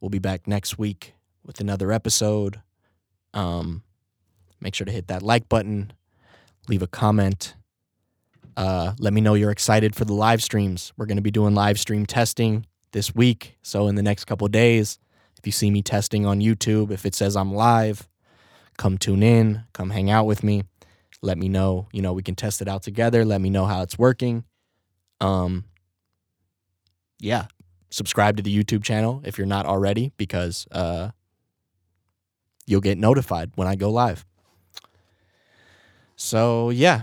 [0.00, 1.14] We'll be back next week
[1.44, 2.60] with another episode.
[3.34, 3.82] Um
[4.60, 5.92] make sure to hit that like button,
[6.68, 7.56] leave a comment.
[8.56, 10.92] Uh, let me know you're excited for the live streams.
[10.96, 13.58] We're going to be doing live stream testing this week.
[13.62, 15.00] So in the next couple days,
[15.38, 18.08] if you see me testing on YouTube, if it says I'm live,
[18.76, 20.64] come tune in, come hang out with me.
[21.22, 23.24] Let me know, you know, we can test it out together.
[23.24, 24.44] Let me know how it's working.
[25.20, 25.64] Um
[27.20, 27.46] yeah,
[27.90, 31.10] subscribe to the YouTube channel if you're not already because uh
[32.66, 34.24] you'll get notified when I go live.
[36.16, 37.02] So, yeah,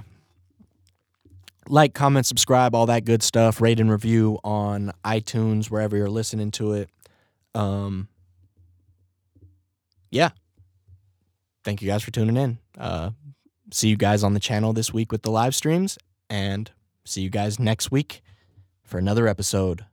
[1.67, 3.61] like, comment, subscribe, all that good stuff.
[3.61, 6.89] Rate and review on iTunes, wherever you're listening to it.
[7.55, 8.07] Um,
[10.09, 10.29] yeah.
[11.63, 12.57] Thank you guys for tuning in.
[12.77, 13.11] Uh,
[13.71, 15.97] see you guys on the channel this week with the live streams,
[16.29, 16.71] and
[17.05, 18.21] see you guys next week
[18.83, 19.85] for another episode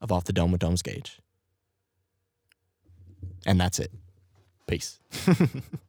[0.00, 1.20] of Off the Dome with Dome's Gauge.
[3.46, 3.92] And that's it.
[4.66, 5.00] Peace.